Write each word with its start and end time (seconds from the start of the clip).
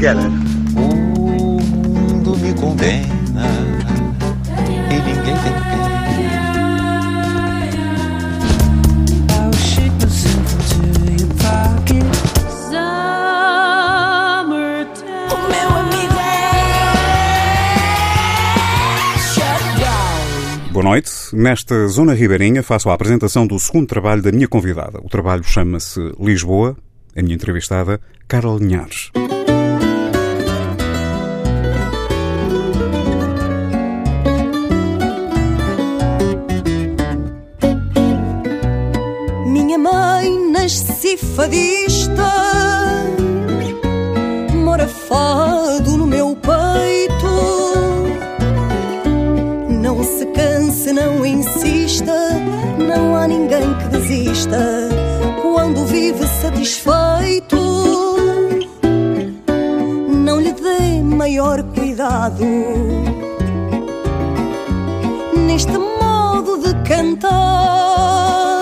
Together. 0.00 0.30
O 0.76 1.60
mundo 1.60 2.34
me 2.38 2.54
condena 2.54 3.44
e 4.66 4.94
ninguém 4.94 5.14
tem 5.22 5.36
pena. 5.36 5.60
É. 20.64 20.72
Boa 20.72 20.82
noite. 20.82 21.10
Nesta 21.34 21.86
Zona 21.88 22.14
Ribeirinha 22.14 22.62
faço 22.62 22.88
a 22.88 22.94
apresentação 22.94 23.46
do 23.46 23.58
segundo 23.58 23.86
trabalho 23.86 24.22
da 24.22 24.32
minha 24.32 24.48
convidada. 24.48 24.98
O 25.02 25.10
trabalho 25.10 25.44
chama-se 25.44 26.00
Lisboa. 26.18 26.74
A 27.14 27.20
minha 27.20 27.34
entrevistada, 27.34 28.00
Carla 28.26 28.56
Linhares. 28.56 29.10
Não 50.92 51.24
insista, 51.24 52.12
não 52.78 53.16
há 53.16 53.28
ninguém 53.28 53.74
que 53.78 53.88
desista 53.88 54.88
quando 55.42 55.84
vive 55.86 56.26
satisfeito. 56.26 57.56
Não 60.24 60.40
lhe 60.40 60.52
dê 60.52 61.02
maior 61.02 61.62
cuidado 61.62 62.44
neste 65.46 65.76
modo 65.78 66.58
de 66.58 66.74
cantar. 66.88 68.60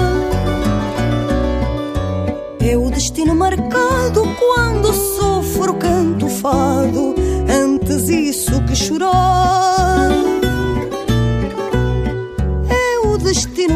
É 2.61 2.77
o 2.77 2.91
destino 2.91 3.35
marcado 3.35 4.23
quando 4.39 4.93
sofro 4.93 5.75
canto 5.75 6.29
fado, 6.29 7.15
antes 7.49 8.09
isso 8.09 8.63
que 8.65 8.77
chorar. 8.77 9.78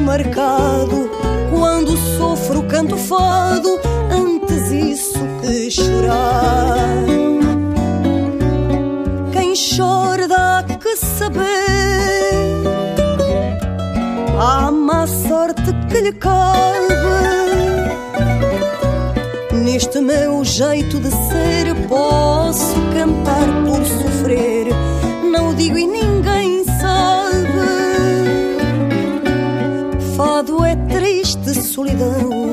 Marcado. 0.02 1.10
Quando 1.50 1.96
sofro 2.18 2.62
canto 2.64 2.96
fado, 2.96 3.80
antes 4.10 4.70
isso 4.70 5.18
que 5.40 5.70
chorar. 5.70 7.04
Quem 9.32 9.54
chora 9.54 10.28
dá 10.28 10.64
que 10.80 10.96
saber. 10.96 11.42
Há 14.38 14.70
má 14.70 15.06
sorte 15.06 15.72
que 15.88 16.00
lhe 16.00 16.12
cabe. 16.12 16.52
Neste 19.52 20.00
meu 20.00 20.44
jeito 20.44 20.98
de 20.98 21.10
ser 21.10 21.72
Posso 21.92 22.74
cantar 22.94 23.46
por 23.66 23.84
sofrer. 23.84 24.68
Não 25.30 25.54
digo 25.54 25.76
e 25.76 25.86
ninguém 25.86 26.41
triste 31.02 31.52
solidão 31.54 32.51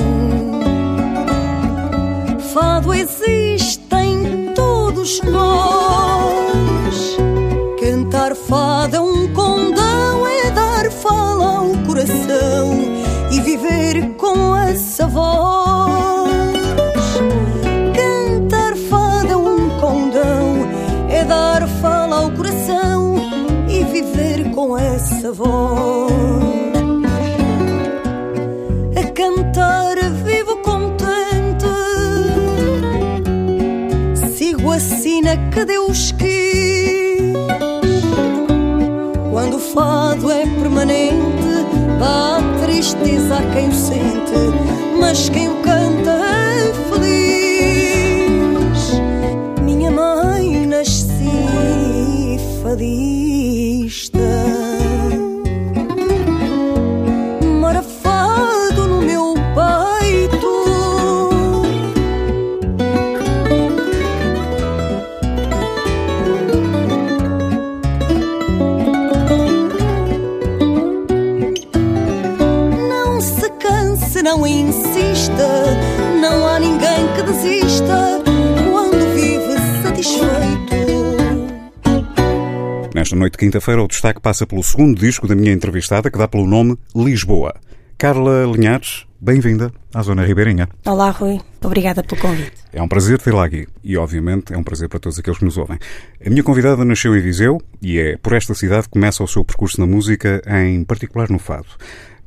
quinta-feira, 83.40 83.82
o 83.82 83.88
destaque 83.88 84.20
passa 84.20 84.46
pelo 84.46 84.62
segundo 84.62 85.00
disco 85.00 85.26
da 85.26 85.34
minha 85.34 85.54
entrevistada, 85.54 86.12
que 86.12 86.18
dá 86.18 86.28
pelo 86.28 86.46
nome 86.46 86.78
Lisboa. 86.94 87.56
Carla 87.98 88.44
Linhares, 88.44 89.06
bem-vinda 89.18 89.72
à 89.94 90.02
Zona 90.02 90.26
Ribeirinha. 90.26 90.68
Olá, 90.86 91.10
Rui. 91.10 91.40
Obrigada 91.64 92.04
pelo 92.04 92.20
convite. 92.20 92.52
É 92.74 92.82
um 92.84 92.88
prazer 92.90 93.18
tê-la 93.18 93.46
aqui 93.46 93.66
e, 93.82 93.96
obviamente, 93.96 94.54
é 94.54 94.58
um 94.58 94.64
prazer 94.64 94.90
para 94.90 95.00
todos 95.00 95.18
aqueles 95.18 95.40
que 95.40 95.46
nos 95.46 95.58
ouvem. 95.58 95.80
A 96.26 96.30
minha 96.30 96.44
convidada 96.44 96.84
nasceu 96.84 97.16
em 97.16 97.22
Viseu 97.22 97.62
e 97.82 97.98
é 97.98 98.18
por 98.18 98.34
esta 98.34 98.54
cidade 98.54 98.84
que 98.84 98.90
começa 98.90 99.24
o 99.24 99.28
seu 99.28 99.46
percurso 99.46 99.80
na 99.80 99.88
música, 99.88 100.42
em 100.46 100.84
particular 100.84 101.30
no 101.30 101.40
fado. 101.40 101.68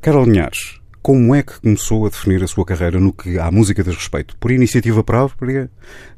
Carla 0.01 0.23
Linhares, 0.23 0.79
como 1.03 1.35
é 1.35 1.43
que 1.43 1.61
começou 1.61 2.07
a 2.07 2.09
definir 2.09 2.43
a 2.43 2.47
sua 2.47 2.65
carreira 2.65 2.99
no 2.99 3.13
que 3.13 3.37
à 3.37 3.51
música 3.51 3.83
diz 3.83 3.93
respeito? 3.93 4.35
Por 4.37 4.49
iniciativa 4.49 5.03
própria? 5.03 5.69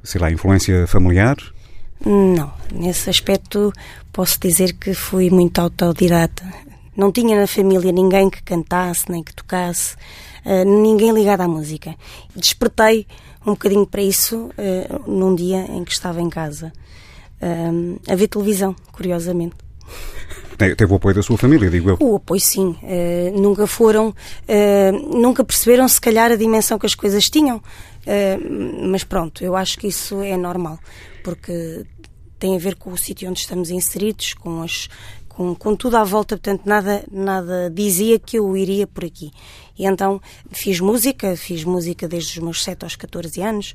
Sei 0.01 0.21
lá, 0.21 0.31
influência 0.31 0.87
familiar? 0.87 1.35
Não, 2.03 2.51
nesse 2.73 3.09
aspecto 3.09 3.71
posso 4.11 4.39
dizer 4.39 4.73
que 4.73 4.93
fui 4.93 5.29
muito 5.29 5.59
autodidata. 5.59 6.43
Não 6.95 7.11
tinha 7.11 7.39
na 7.39 7.47
família 7.47 7.91
ninguém 7.91 8.29
que 8.29 8.41
cantasse 8.43 9.09
nem 9.11 9.23
que 9.23 9.33
tocasse, 9.33 9.95
eh, 10.45 10.63
ninguém 10.63 11.11
ligado 11.11 11.41
à 11.41 11.47
música. 11.47 11.95
Despertei 12.35 13.05
um 13.45 13.51
bocadinho 13.51 13.85
para 13.85 14.01
isso 14.01 14.49
eh, 14.57 14.87
num 15.07 15.35
dia 15.35 15.65
em 15.69 15.83
que 15.83 15.91
estava 15.91 16.21
em 16.21 16.29
casa 16.29 16.71
eh, 17.41 17.69
a 18.11 18.15
ver 18.15 18.27
televisão, 18.27 18.75
curiosamente. 18.91 19.55
Te- 20.57 20.75
Teve 20.75 20.93
o 20.93 20.95
apoio 20.95 21.15
da 21.15 21.21
sua 21.23 21.37
família, 21.37 21.69
digo 21.69 21.89
eu. 21.89 21.97
O 21.99 22.15
apoio, 22.15 22.39
sim. 22.39 22.77
Eh, 22.83 23.33
nunca 23.35 23.67
foram, 23.67 24.15
eh, 24.47 24.91
nunca 24.91 25.43
perceberam, 25.43 25.87
se 25.89 25.99
calhar, 25.99 26.31
a 26.31 26.35
dimensão 26.37 26.79
que 26.79 26.85
as 26.85 26.95
coisas 26.95 27.29
tinham. 27.29 27.61
Eh, 28.05 28.37
mas 28.89 29.03
pronto, 29.03 29.43
eu 29.43 29.53
acho 29.55 29.77
que 29.77 29.87
isso 29.87 30.21
é 30.21 30.37
normal, 30.37 30.79
porque 31.25 31.83
tem 32.37 32.55
a 32.55 32.59
ver 32.59 32.75
com 32.75 32.91
o 32.91 32.97
sítio 32.97 33.27
onde 33.27 33.39
estamos 33.39 33.71
inseridos, 33.71 34.35
com, 34.35 34.61
as, 34.61 34.87
com, 35.27 35.55
com 35.55 35.75
tudo 35.75 35.97
à 35.97 36.03
volta, 36.03 36.37
portanto, 36.37 36.61
nada, 36.67 37.03
nada 37.11 37.67
dizia 37.73 38.19
que 38.19 38.37
eu 38.37 38.55
iria 38.55 38.85
por 38.85 39.03
aqui. 39.03 39.31
E 39.75 39.87
então 39.87 40.21
fiz 40.51 40.79
música, 40.79 41.35
fiz 41.35 41.63
música 41.63 42.07
desde 42.07 42.37
os 42.37 42.43
meus 42.43 42.63
7 42.63 42.83
aos 42.83 42.95
14 42.95 43.41
anos, 43.41 43.73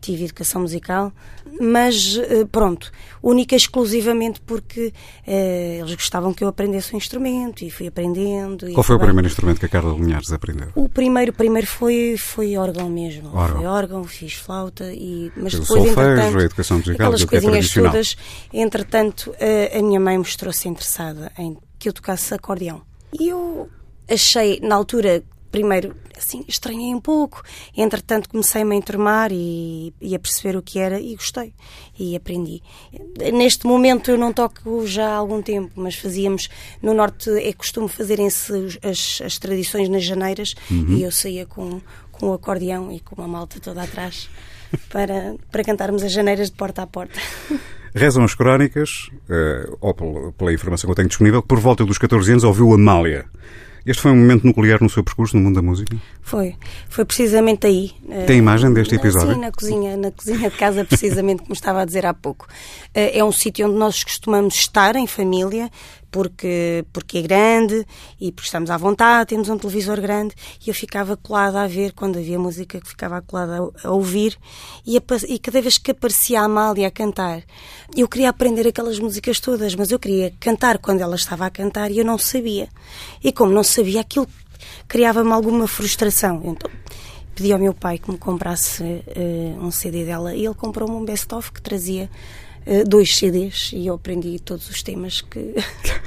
tive 0.00 0.24
educação 0.24 0.62
musical, 0.62 1.12
mas 1.60 2.16
eh, 2.16 2.44
pronto, 2.50 2.90
única 3.22 3.54
e 3.54 3.58
exclusivamente 3.58 4.40
porque 4.40 4.92
eh, 5.26 5.78
eles 5.80 5.94
gostavam 5.94 6.32
que 6.32 6.42
eu 6.42 6.48
aprendesse 6.48 6.94
um 6.94 6.98
instrumento 6.98 7.64
e 7.64 7.70
fui 7.70 7.86
aprendendo. 7.86 8.68
e 8.68 8.72
Qual 8.72 8.82
foi 8.84 8.96
o 8.96 8.98
primeiro 8.98 9.26
instrumento 9.26 9.60
que 9.60 9.66
a 9.66 9.68
Carla 9.68 9.94
Linhares 9.94 10.32
aprendeu? 10.32 10.68
O 10.74 10.88
primeiro, 10.88 11.32
primeiro 11.32 11.66
foi, 11.66 12.16
foi 12.18 12.56
órgão 12.56 12.88
mesmo. 12.88 13.28
Órgão. 13.34 13.56
Foi 13.58 13.66
órgão, 13.66 14.04
fiz 14.04 14.34
flauta 14.34 14.92
e 14.92 15.30
mas 15.36 15.54
O 15.54 15.60
depois 15.60 15.84
solfejo, 15.84 16.38
a 16.38 16.42
educação 16.42 16.76
musical, 16.78 16.94
aquelas 16.94 17.22
é 17.22 17.26
coisinhas 17.26 17.52
tradicional. 17.52 17.92
todas, 17.92 18.16
entretanto, 18.52 19.34
a, 19.40 19.78
a 19.78 19.82
minha 19.82 20.00
mãe 20.00 20.16
mostrou-se 20.18 20.68
interessada 20.68 21.30
em 21.38 21.56
que 21.78 21.88
eu 21.88 21.92
tocasse 21.92 22.34
acordeão. 22.34 22.82
E 23.18 23.28
eu 23.28 23.68
achei 24.08 24.60
na 24.60 24.74
altura 24.74 25.22
Primeiro, 25.50 25.94
assim, 26.16 26.44
estranhei 26.46 26.94
um 26.94 27.00
pouco. 27.00 27.42
Entretanto, 27.76 28.28
comecei-me 28.28 28.74
a 28.74 28.78
enturmar 28.78 29.30
e, 29.32 29.92
e 30.00 30.14
a 30.14 30.18
perceber 30.18 30.56
o 30.56 30.62
que 30.62 30.78
era 30.78 31.00
e 31.00 31.14
gostei. 31.16 31.52
E 31.98 32.14
aprendi. 32.14 32.62
Neste 33.32 33.66
momento 33.66 34.10
eu 34.10 34.18
não 34.18 34.32
toco 34.32 34.86
já 34.86 35.08
há 35.08 35.14
algum 35.16 35.42
tempo, 35.42 35.72
mas 35.74 35.94
fazíamos. 35.96 36.48
No 36.80 36.94
Norte 36.94 37.30
é 37.30 37.52
costume 37.52 37.88
fazerem-se 37.88 38.78
as, 38.82 39.20
as 39.24 39.38
tradições 39.38 39.88
nas 39.88 40.04
janeiras 40.04 40.54
Uhum. 40.70 40.96
e 40.96 41.02
eu 41.02 41.10
saía 41.10 41.44
com, 41.46 41.80
com 42.12 42.28
o 42.28 42.32
acordeão 42.32 42.92
e 42.92 43.00
com 43.00 43.16
uma 43.16 43.26
malta 43.28 43.58
toda 43.60 43.82
atrás 43.82 44.28
para, 44.88 45.34
para 45.50 45.64
cantarmos 45.64 46.02
as 46.02 46.12
janeiras 46.12 46.50
de 46.50 46.56
porta 46.56 46.82
a 46.82 46.86
porta. 46.86 47.18
Rezam 47.92 48.22
as 48.22 48.34
crónicas, 48.36 49.10
eh, 49.28 49.68
ou 49.80 49.92
pela, 49.92 50.30
pela 50.32 50.52
informação 50.52 50.86
que 50.86 50.92
eu 50.92 50.94
tenho 50.94 51.08
disponível, 51.08 51.42
que 51.42 51.48
por 51.48 51.58
volta 51.58 51.84
dos 51.84 51.98
14 51.98 52.30
anos 52.30 52.44
ouviu 52.44 52.72
Amália. 52.72 53.26
Este 53.86 54.02
foi 54.02 54.10
um 54.10 54.16
momento 54.16 54.46
nuclear 54.46 54.78
no 54.82 54.88
seu 54.90 55.02
percurso 55.02 55.36
no 55.36 55.42
mundo 55.42 55.54
da 55.56 55.62
música? 55.62 55.96
Foi, 56.20 56.54
foi 56.88 57.04
precisamente 57.04 57.66
aí. 57.66 57.92
Tem 58.26 58.36
Eh, 58.36 58.38
imagem 58.38 58.72
deste 58.74 58.94
episódio? 58.94 59.34
Sim, 59.34 59.40
na 59.40 59.50
cozinha, 59.50 59.96
na 59.96 60.10
cozinha 60.10 60.50
de 60.50 60.56
casa, 60.56 60.84
precisamente 60.84 61.40
como 61.42 61.52
estava 61.54 61.80
a 61.82 61.84
dizer 61.84 62.04
há 62.06 62.12
pouco. 62.14 62.46
Eh, 62.94 63.18
É 63.18 63.24
um 63.24 63.32
sítio 63.32 63.66
onde 63.68 63.78
nós 63.78 64.04
costumamos 64.04 64.54
estar 64.54 64.96
em 64.96 65.06
família, 65.06 65.70
porque, 66.10 66.84
porque 66.92 67.18
é 67.18 67.22
grande 67.22 67.86
e 68.20 68.32
porque 68.32 68.46
estamos 68.46 68.70
à 68.70 68.76
vontade, 68.76 69.28
temos 69.28 69.48
um 69.48 69.58
televisor 69.58 70.00
grande 70.00 70.34
e 70.64 70.68
eu 70.68 70.74
ficava 70.74 71.16
colada 71.16 71.62
a 71.62 71.66
ver, 71.66 71.92
quando 71.92 72.18
havia 72.18 72.38
música, 72.38 72.80
que 72.80 72.88
ficava 72.88 73.22
colada 73.22 73.58
a, 73.58 73.88
a 73.88 73.90
ouvir 73.90 74.36
e, 74.86 74.96
a 74.96 75.02
e 75.28 75.38
cada 75.38 75.60
vez 75.62 75.78
que 75.78 75.90
aparecia 75.90 76.40
a 76.40 76.44
Amália 76.44 76.88
a 76.88 76.90
cantar, 76.90 77.42
eu 77.96 78.08
queria 78.08 78.30
aprender 78.30 78.66
aquelas 78.66 78.98
músicas 78.98 79.40
todas, 79.40 79.74
mas 79.74 79.90
eu 79.90 79.98
queria 79.98 80.32
cantar 80.40 80.78
quando 80.78 81.00
ela 81.00 81.16
estava 81.16 81.46
a 81.46 81.50
cantar 81.50 81.90
e 81.90 81.98
eu 81.98 82.04
não 82.04 82.18
sabia. 82.18 82.68
E 83.22 83.32
como 83.32 83.52
não 83.52 83.62
sabia, 83.62 84.00
aquilo 84.00 84.26
criava-me 84.88 85.32
alguma 85.32 85.66
frustração. 85.66 86.42
Então 86.44 86.70
pedi 87.34 87.52
ao 87.52 87.58
meu 87.58 87.72
pai 87.72 87.98
que 87.98 88.10
me 88.10 88.18
comprasse 88.18 89.02
eh, 89.06 89.54
um 89.58 89.70
CD 89.70 90.04
dela 90.04 90.34
e 90.34 90.44
ele 90.44 90.54
comprou-me 90.54 90.94
um 90.94 91.04
best-of 91.04 91.50
que 91.52 91.62
trazia 91.62 92.10
dois 92.86 93.16
CDs 93.16 93.70
e 93.72 93.86
eu 93.86 93.94
aprendi 93.94 94.38
todos 94.38 94.68
os 94.68 94.82
temas 94.82 95.20
que. 95.20 95.54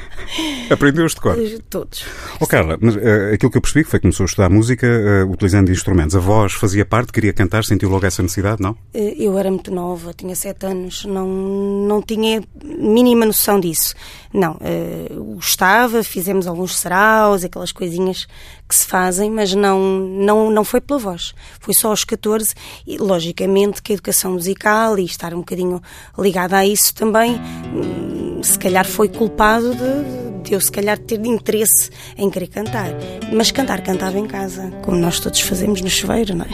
Aprendeu-os 0.69 1.13
de 1.13 1.21
cor. 1.21 1.35
todos. 1.69 2.05
Oh, 2.39 2.47
Carla, 2.47 2.77
mas 2.79 2.95
eh, 2.95 3.31
aquilo 3.33 3.51
que 3.51 3.57
eu 3.57 3.61
percebi 3.61 3.83
foi 3.83 3.99
que 3.99 4.03
começou 4.03 4.23
a 4.23 4.27
estudar 4.27 4.49
música 4.49 4.87
eh, 4.87 5.23
utilizando 5.23 5.69
instrumentos. 5.71 6.15
A 6.15 6.19
voz 6.19 6.53
fazia 6.53 6.85
parte, 6.85 7.11
queria 7.11 7.33
cantar, 7.33 7.63
sentiu 7.65 7.89
logo 7.89 8.05
essa 8.05 8.21
necessidade, 8.21 8.61
não? 8.61 8.75
Eh, 8.93 9.15
Eu 9.17 9.37
era 9.37 9.49
muito 9.51 9.71
nova, 9.71 10.13
tinha 10.13 10.35
sete 10.35 10.65
anos, 10.65 11.05
não, 11.05 11.27
não 11.27 12.01
tinha 12.01 12.41
mínima 12.63 13.25
noção 13.25 13.59
disso. 13.59 13.93
Não, 14.33 14.57
eh, 14.61 15.07
gostava, 15.35 16.03
fizemos 16.03 16.47
alguns 16.47 16.75
saraus, 16.77 17.43
aquelas 17.43 17.71
coisinhas 17.71 18.27
que 18.73 18.79
se 18.79 18.87
fazem, 18.87 19.29
mas 19.29 19.53
não, 19.53 19.79
não, 19.99 20.49
não 20.49 20.63
foi 20.63 20.81
pela 20.81 20.97
voz. 20.97 21.35
Foi 21.59 21.75
só 21.75 21.89
aos 21.89 22.03
14 22.03 22.55
e, 22.87 22.97
logicamente, 22.97 23.83
que 23.83 23.91
a 23.91 23.93
educação 23.93 24.31
musical 24.33 24.97
e 24.97 25.05
estar 25.05 25.31
um 25.31 25.37
bocadinho 25.37 25.79
ligada 26.17 26.57
a 26.57 26.65
isso 26.65 26.93
também, 26.95 27.39
hum, 27.71 28.41
se 28.41 28.57
calhar 28.57 28.87
foi 28.87 29.07
culpado 29.09 29.75
de, 29.75 30.41
de 30.43 30.53
eu, 30.53 30.59
se 30.59 30.71
calhar, 30.71 30.97
ter 30.97 31.23
interesse 31.23 31.91
em 32.17 32.31
querer 32.31 32.47
cantar. 32.47 32.89
Mas 33.31 33.51
cantar, 33.51 33.83
cantava 33.83 34.17
em 34.17 34.25
casa, 34.25 34.71
como 34.81 34.97
nós 34.97 35.19
todos 35.19 35.39
fazemos 35.41 35.79
no 35.81 35.89
chuveiro, 35.89 36.35
não 36.35 36.45
é? 36.45 36.49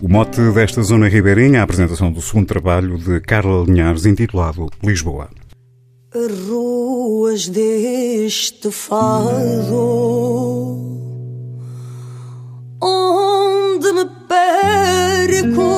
O 0.00 0.08
mote 0.08 0.40
desta 0.52 0.80
zona 0.82 1.08
ribeirinha, 1.08 1.60
a 1.60 1.64
apresentação 1.64 2.10
do 2.12 2.22
segundo 2.22 2.46
trabalho 2.46 2.96
de 2.96 3.20
Carla 3.20 3.64
Linhares, 3.64 4.06
intitulado 4.06 4.68
Lisboa. 4.82 5.28
As 6.14 6.48
ruas 6.48 7.48
deste 7.48 8.70
fado 8.70 10.28
onde 12.80 13.92
me 13.92 14.04
perco. 14.28 15.68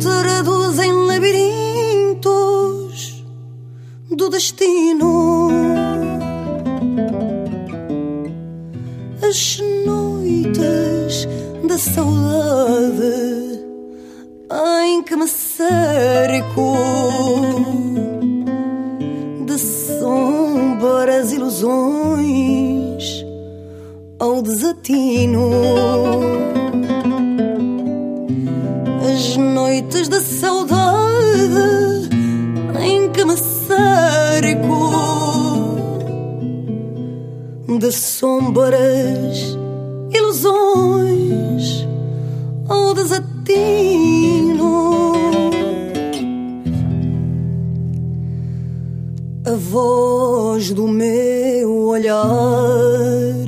Traduzem 0.00 0.92
labirintos 0.92 2.26
do 4.10 4.28
destino. 4.28 5.50
As 9.22 9.60
noites 9.84 11.26
da 11.66 11.78
saudade 11.78 13.56
em 14.84 15.02
que 15.02 15.16
me 15.16 15.26
cerco 15.26 16.76
de 19.44 19.58
sombras 19.58 21.32
ilusões 21.32 22.75
ao 24.18 24.42
desatino. 24.42 25.50
As 29.12 29.36
noites 29.36 30.08
da 30.08 30.20
saudade 30.20 30.86
em 32.80 33.10
que 33.10 33.24
me 33.24 33.36
cerco 33.36 34.86
de 37.78 37.92
sombras 37.92 39.56
ilusões 40.12 41.86
ao 42.68 42.94
desatino. 42.94 43.36
A 49.44 49.52
voz 49.52 50.72
do 50.72 50.88
meu 50.88 51.70
olhar 51.88 53.45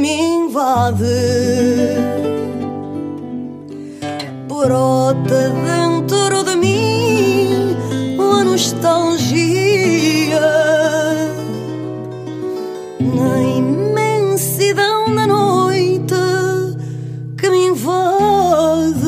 me 0.00 0.14
invade 0.18 1.04
brota 4.48 5.40
dentro 5.68 6.42
de 6.42 6.56
mim 6.56 7.76
a 8.18 8.44
nostalgia 8.44 10.40
na 12.98 13.42
imensidão 13.42 15.14
da 15.14 15.26
noite 15.26 16.14
que 17.36 17.50
me 17.50 17.66
invade. 17.66 19.00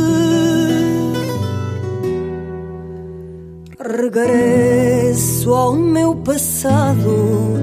Regresso 3.80 5.54
ao 5.54 5.72
meu 5.75 6.14
passado 6.16 7.54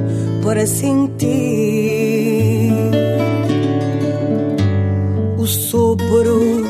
para 0.44 0.66
sentir 0.66 2.19
sopro 5.50 6.64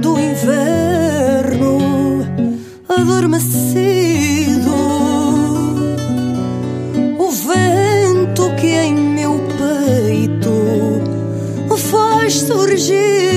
do 0.00 0.18
inverno 0.18 1.78
adormecido. 2.88 4.70
O 7.18 7.30
vento 7.30 8.54
que 8.56 8.66
em 8.66 8.94
meu 8.94 9.40
peito 9.58 10.50
faz 11.76 12.34
surgir 12.34 13.29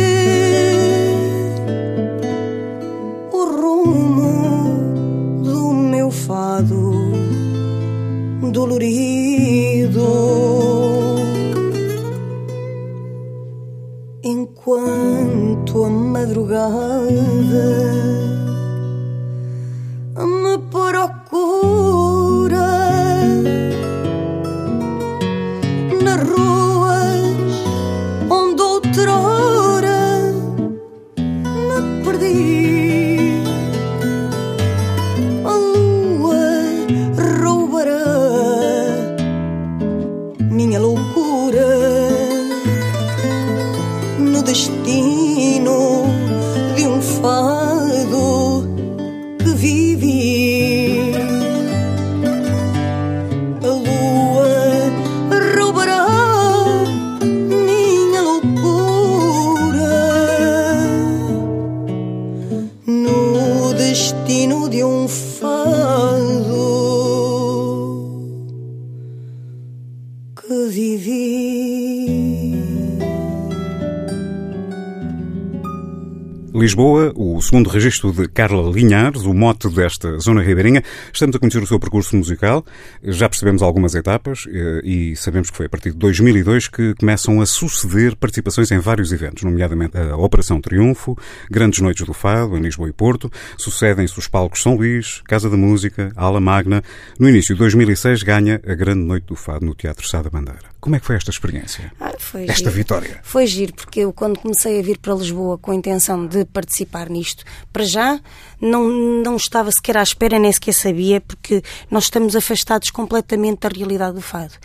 Lisboa, 76.63 77.12
o 77.13 77.41
segundo 77.41 77.70
registro 77.70 78.13
de 78.13 78.25
Carla 78.25 78.72
Linhares, 78.72 79.24
o 79.24 79.34
mote 79.34 79.67
desta 79.67 80.17
zona 80.17 80.41
ribeirinha. 80.41 80.82
Estamos 81.12 81.36
a 81.36 81.39
conhecer 81.39 81.62
o 81.62 81.67
seu 81.67 81.77
percurso 81.77 82.15
musical. 82.15 82.65
Já 83.03 83.27
percebemos 83.27 83.62
algumas 83.62 83.96
etapas 83.96 84.46
eh, 84.48 84.79
e 84.82 85.15
sabemos 85.17 85.50
que 85.50 85.58
foi 85.58 85.65
a 85.65 85.70
partir 85.70 85.91
de 85.91 85.98
2002 85.98 86.70
que 86.70 86.96
começam 86.96 87.41
a 87.41 87.46
suceder 87.46 88.15
participações 88.15 88.72
em 88.72 88.79
vários 88.79 89.12
eventos, 89.12 89.43
nomeadamente 89.43 89.98
a 89.98 90.15
Operação 90.15 90.62
Triunfo, 90.62 91.17
Grandes 91.51 91.82
Noites 91.82 92.05
do 92.05 92.13
Fado, 92.13 92.55
em 92.55 92.62
Lisboa 92.62 92.88
e 92.88 92.93
Porto. 92.93 93.29
Sucedem-se 93.58 94.17
os 94.17 94.29
palcos 94.29 94.62
São 94.62 94.75
Luís, 94.75 95.22
Casa 95.27 95.50
da 95.50 95.58
Música, 95.58 96.13
Ala 96.15 96.39
Magna. 96.39 96.82
No 97.20 97.27
início 97.27 97.53
de 97.53 97.60
2006 97.60 98.24
ganha 98.24 98.62
a 98.65 98.74
Grande 98.74 99.01
Noite 99.01 99.25
do 99.25 99.36
Fado 99.36 99.65
no 99.65 99.75
Teatro 99.75 100.08
Sá 100.08 100.22
da 100.22 100.29
Bandeira. 100.29 100.73
Como 100.83 100.97
é 100.97 100.99
que 100.99 101.05
foi 101.05 101.15
esta 101.15 101.31
experiência? 101.31 101.93
Ah, 101.97 102.11
foi 102.19 102.43
Esta 102.43 102.55
giro. 102.55 102.71
vitória? 102.71 103.19
Foi 103.23 103.47
giro, 103.47 103.73
porque 103.73 104.01
eu 104.01 104.11
quando 104.11 104.37
comecei 104.37 104.77
a 104.81 104.83
vir 104.83 104.97
para 104.97 105.13
Lisboa 105.13 105.57
com 105.57 105.71
a 105.71 105.75
intenção 105.75 106.27
de 106.27 106.43
participar 106.43 107.09
nisto, 107.09 107.45
para 107.71 107.85
já 107.85 108.19
não, 108.59 108.89
não 109.23 109.37
estava 109.37 109.71
sequer 109.71 109.95
à 109.95 110.03
espera, 110.03 110.37
nem 110.37 110.51
sequer 110.51 110.73
sabia, 110.73 111.21
porque 111.21 111.63
nós 111.89 112.03
estamos 112.03 112.35
afastados 112.35 112.91
completamente 112.91 113.59
da 113.61 113.69
realidade 113.69 114.15
do 114.15 114.21
fado. 114.21 114.55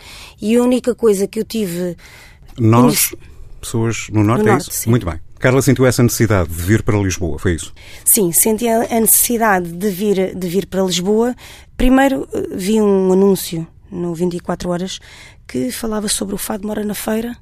E 0.41 0.57
a 0.57 0.61
única 0.61 0.93
coisa 0.93 1.25
que 1.25 1.39
eu 1.39 1.45
tive 1.45 1.95
Nós, 2.57 3.15
pessoas 3.61 4.07
no 4.11 4.21
Norte, 4.21 4.43
No 4.43 4.49
é 4.49 4.51
Norte, 4.51 4.69
isso? 4.71 4.81
sim. 4.81 4.89
Muito 4.89 5.05
bem. 5.05 5.21
Carla 5.39 5.61
sentiu 5.61 5.85
essa 5.85 6.03
necessidade 6.03 6.49
de 6.49 6.61
vir 6.61 6.83
para 6.83 6.97
Lisboa, 6.97 7.39
foi 7.39 7.53
isso? 7.53 7.73
Sim, 8.03 8.33
senti 8.33 8.67
a 8.67 8.99
necessidade 8.99 9.71
de 9.71 9.89
vir, 9.89 10.35
de 10.35 10.47
vir 10.49 10.65
para 10.67 10.83
Lisboa. 10.83 11.33
Primeiro 11.77 12.27
eh, 12.33 12.43
vi 12.57 12.81
um 12.81 13.13
anúncio 13.13 13.65
no 13.89 14.13
24 14.13 14.69
Horas 14.69 14.99
que 15.49 15.71
falava 15.71 16.07
sobre 16.07 16.35
o 16.35 16.37
Fado 16.37 16.67
Mora 16.67 16.83
na 16.83 16.93
Feira, 16.93 17.35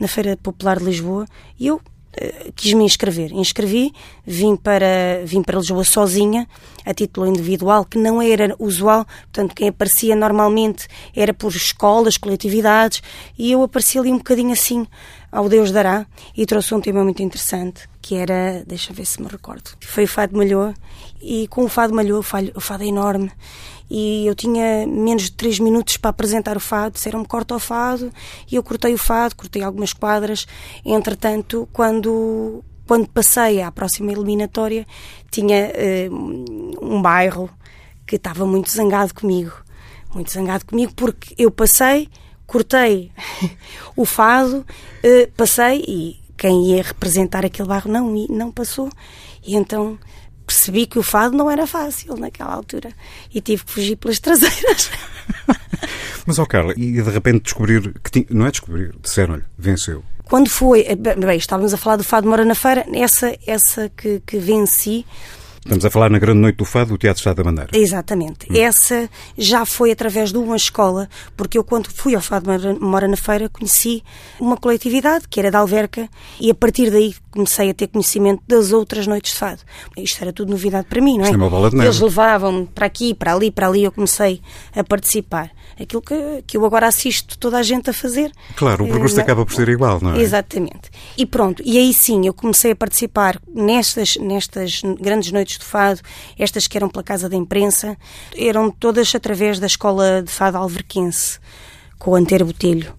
na 0.00 0.08
Feira 0.08 0.36
Popular 0.36 0.80
de 0.80 0.84
Lisboa, 0.84 1.26
e 1.56 1.68
eu 1.68 1.80
eh, 2.16 2.50
quis 2.56 2.72
me 2.72 2.82
inscrever. 2.82 3.30
Inscrevi, 3.30 3.92
vim 4.26 4.56
para, 4.56 5.22
vim 5.24 5.44
para 5.44 5.56
Lisboa 5.56 5.84
sozinha, 5.84 6.48
a 6.84 6.92
título 6.92 7.24
individual, 7.24 7.84
que 7.84 7.98
não 7.98 8.20
era 8.20 8.56
usual, 8.58 9.06
portanto, 9.32 9.54
quem 9.54 9.68
aparecia 9.68 10.16
normalmente 10.16 10.88
era 11.14 11.32
por 11.32 11.54
escolas, 11.54 12.16
coletividades, 12.16 13.00
e 13.38 13.52
eu 13.52 13.62
apareci 13.62 13.96
ali 13.96 14.10
um 14.10 14.18
bocadinho 14.18 14.52
assim, 14.52 14.84
ao 15.30 15.48
Deus 15.48 15.70
dará, 15.70 16.06
e 16.36 16.46
trouxe 16.46 16.74
um 16.74 16.80
tema 16.80 17.02
muito 17.02 17.22
interessante, 17.22 17.88
que 18.00 18.14
era, 18.14 18.64
deixa 18.66 18.92
ver 18.92 19.04
se 19.04 19.20
me 19.20 19.28
recordo, 19.28 19.70
foi 19.80 20.04
o 20.04 20.08
Fado 20.08 20.36
Malhou, 20.36 20.72
e 21.20 21.48
com 21.48 21.64
o 21.64 21.68
Fado 21.68 21.94
Malhou, 21.94 22.20
o 22.20 22.22
fado, 22.22 22.82
é 22.82 22.86
enorme, 22.86 23.30
e 23.90 24.26
eu 24.26 24.34
tinha 24.34 24.86
menos 24.86 25.24
de 25.24 25.32
3 25.32 25.60
minutos 25.60 25.96
para 25.96 26.10
apresentar 26.10 26.56
o 26.56 26.60
fado, 26.60 26.94
disseram-me 26.94 27.26
corta 27.26 27.54
o 27.54 27.58
fado, 27.58 28.12
e 28.50 28.56
eu 28.56 28.62
cortei 28.62 28.94
o 28.94 28.98
fado, 28.98 29.36
cortei 29.36 29.62
algumas 29.62 29.92
quadras, 29.92 30.46
entretanto, 30.84 31.68
quando, 31.72 32.64
quando 32.86 33.08
passei 33.08 33.62
à 33.62 33.70
próxima 33.70 34.12
eliminatória, 34.12 34.86
tinha 35.30 35.70
eh, 35.74 36.08
um 36.10 37.00
bairro 37.00 37.50
que 38.06 38.16
estava 38.16 38.46
muito 38.46 38.70
zangado 38.70 39.12
comigo, 39.12 39.52
muito 40.14 40.32
zangado 40.32 40.64
comigo, 40.64 40.92
porque 40.94 41.34
eu 41.36 41.50
passei, 41.50 42.08
cortei 42.46 43.10
o 43.96 44.04
fado, 44.04 44.64
eh, 45.02 45.28
passei 45.36 45.84
e 45.86 46.20
quem 46.36 46.72
ia 46.72 46.82
representar 46.82 47.44
aquele 47.44 47.68
bairro 47.68 47.90
não, 47.90 48.10
não 48.28 48.52
passou. 48.52 48.90
E 49.44 49.56
então 49.56 49.98
percebi 50.46 50.86
que 50.86 50.98
o 50.98 51.02
fado 51.02 51.36
não 51.36 51.50
era 51.50 51.66
fácil 51.66 52.16
naquela 52.16 52.52
altura 52.52 52.90
e 53.34 53.40
tive 53.40 53.64
que 53.64 53.72
fugir 53.72 53.96
pelas 53.96 54.18
traseiras. 54.20 54.90
Mas, 56.24 56.38
ó 56.38 56.46
Carla, 56.46 56.72
e 56.76 56.92
de 56.92 57.10
repente 57.10 57.44
descobrir 57.44 57.94
que 58.02 58.10
tinha, 58.10 58.26
não 58.30 58.46
é 58.46 58.50
descobrir, 58.50 58.94
disseram-lhe, 59.00 59.44
venceu. 59.58 60.02
Quando 60.24 60.48
foi, 60.48 60.82
eh, 60.82 60.96
bem, 60.96 61.14
bem, 61.16 61.36
estávamos 61.38 61.72
a 61.72 61.76
falar 61.76 61.96
do 61.96 62.04
Fado 62.04 62.28
Mora 62.28 62.44
na 62.44 62.54
Feira, 62.54 62.84
essa, 62.92 63.36
essa 63.46 63.88
que, 63.96 64.20
que 64.26 64.38
venci, 64.38 65.06
Estamos 65.66 65.84
a 65.84 65.90
falar 65.90 66.08
na 66.10 66.18
grande 66.20 66.38
noite 66.38 66.56
do 66.58 66.64
fado 66.64 66.90
do 66.90 66.98
Teatro 66.98 67.18
Estado 67.18 67.38
da 67.38 67.42
Bandeira. 67.42 67.70
Exatamente. 67.74 68.46
Essa 68.56 69.10
já 69.36 69.66
foi 69.66 69.90
através 69.90 70.30
de 70.30 70.38
uma 70.38 70.54
escola, 70.54 71.08
porque 71.36 71.58
eu, 71.58 71.64
quando 71.64 71.88
fui 71.92 72.14
ao 72.14 72.20
Fado 72.22 72.48
Mora- 72.48 72.76
Mora 72.80 73.08
na 73.08 73.16
Feira, 73.16 73.48
conheci 73.48 74.00
uma 74.38 74.56
coletividade 74.56 75.26
que 75.28 75.40
era 75.40 75.50
da 75.50 75.58
Alverca 75.58 76.08
e 76.40 76.52
a 76.52 76.54
partir 76.54 76.88
daí 76.92 77.16
comecei 77.32 77.68
a 77.68 77.74
ter 77.74 77.88
conhecimento 77.88 78.42
das 78.46 78.70
outras 78.72 79.08
noites 79.08 79.32
de 79.32 79.38
fado. 79.38 79.60
Isto 79.96 80.22
era 80.22 80.32
tudo 80.32 80.50
novidade 80.52 80.86
para 80.88 81.00
mim, 81.00 81.18
não 81.18 81.24
é? 81.24 81.30
Isto 81.30 81.34
é 81.34 81.36
uma 81.36 81.50
bola 81.50 81.68
de 81.68 81.76
neve. 81.76 81.88
Eles 81.88 82.00
levavam-me 82.00 82.66
para 82.66 82.86
aqui, 82.86 83.12
para 83.12 83.34
ali, 83.34 83.50
para 83.50 83.66
ali, 83.66 83.82
eu 83.82 83.90
comecei 83.92 84.40
a 84.74 84.84
participar. 84.84 85.50
Aquilo 85.78 86.00
que, 86.00 86.42
que 86.46 86.56
eu 86.56 86.64
agora 86.64 86.86
assisto 86.86 87.36
toda 87.38 87.58
a 87.58 87.62
gente 87.62 87.90
a 87.90 87.92
fazer. 87.92 88.30
Claro, 88.54 88.84
o 88.84 88.88
percurso 88.88 89.18
Eh, 89.18 89.22
acaba 89.22 89.44
por 89.44 89.52
ser 89.52 89.68
igual, 89.68 89.98
não 90.00 90.14
é? 90.14 90.20
Exatamente. 90.22 90.90
E 91.18 91.26
pronto, 91.26 91.60
e 91.66 91.76
aí 91.76 91.92
sim 91.92 92.24
eu 92.26 92.32
comecei 92.32 92.70
a 92.70 92.76
participar 92.76 93.38
nestas, 93.52 94.16
nestas 94.16 94.80
grandes 95.00 95.30
noites 95.32 95.55
de 95.58 95.64
fado, 95.64 96.00
estas 96.38 96.66
que 96.66 96.76
eram 96.76 96.88
pela 96.88 97.02
Casa 97.02 97.28
da 97.28 97.36
Imprensa, 97.36 97.96
eram 98.36 98.70
todas 98.70 99.14
através 99.14 99.58
da 99.58 99.66
Escola 99.66 100.22
de 100.22 100.30
Fado 100.30 100.56
Alverquense, 100.56 101.38
com 101.98 102.12
o 102.12 102.14
Antero 102.14 102.44
Botelho. 102.44 102.94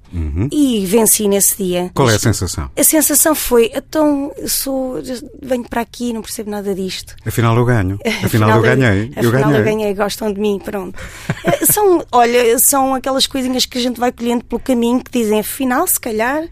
E 0.51 0.85
venci 0.85 1.27
nesse 1.27 1.63
dia. 1.63 1.83
Uhum. 1.83 1.89
Qual 1.93 2.09
é 2.09 2.15
a 2.15 2.19
sensação? 2.19 2.71
A 2.75 2.83
sensação 2.83 3.35
foi, 3.35 3.71
então, 3.75 4.31
eu 4.37 4.47
sou, 4.47 5.01
venho 5.41 5.67
para 5.67 5.81
aqui, 5.81 6.13
não 6.13 6.21
percebo 6.21 6.49
nada 6.49 6.73
disto. 6.73 7.15
Afinal 7.25 7.55
eu 7.57 7.65
ganho. 7.65 7.99
Afinal, 8.23 8.49
eu 8.51 8.61
ganhei. 8.61 9.11
Eu 9.15 9.29
Afinal 9.29 9.51
ganhei. 9.51 9.59
eu 9.59 9.63
ganhei, 9.63 9.93
gostam 9.93 10.31
de 10.31 10.39
mim, 10.39 10.59
pronto. 10.63 10.97
Eh, 11.43 11.65
são, 11.65 12.05
olha, 12.11 12.57
são 12.59 12.95
aquelas 12.95 13.27
coisinhas 13.27 13.65
que 13.65 13.77
a 13.77 13.81
gente 13.81 13.99
vai 13.99 14.11
colhendo 14.11 14.45
pelo 14.45 14.61
caminho 14.61 15.03
que 15.03 15.11
dizem, 15.11 15.39
afinal, 15.39 15.85
se 15.87 15.99
calhar, 15.99 16.47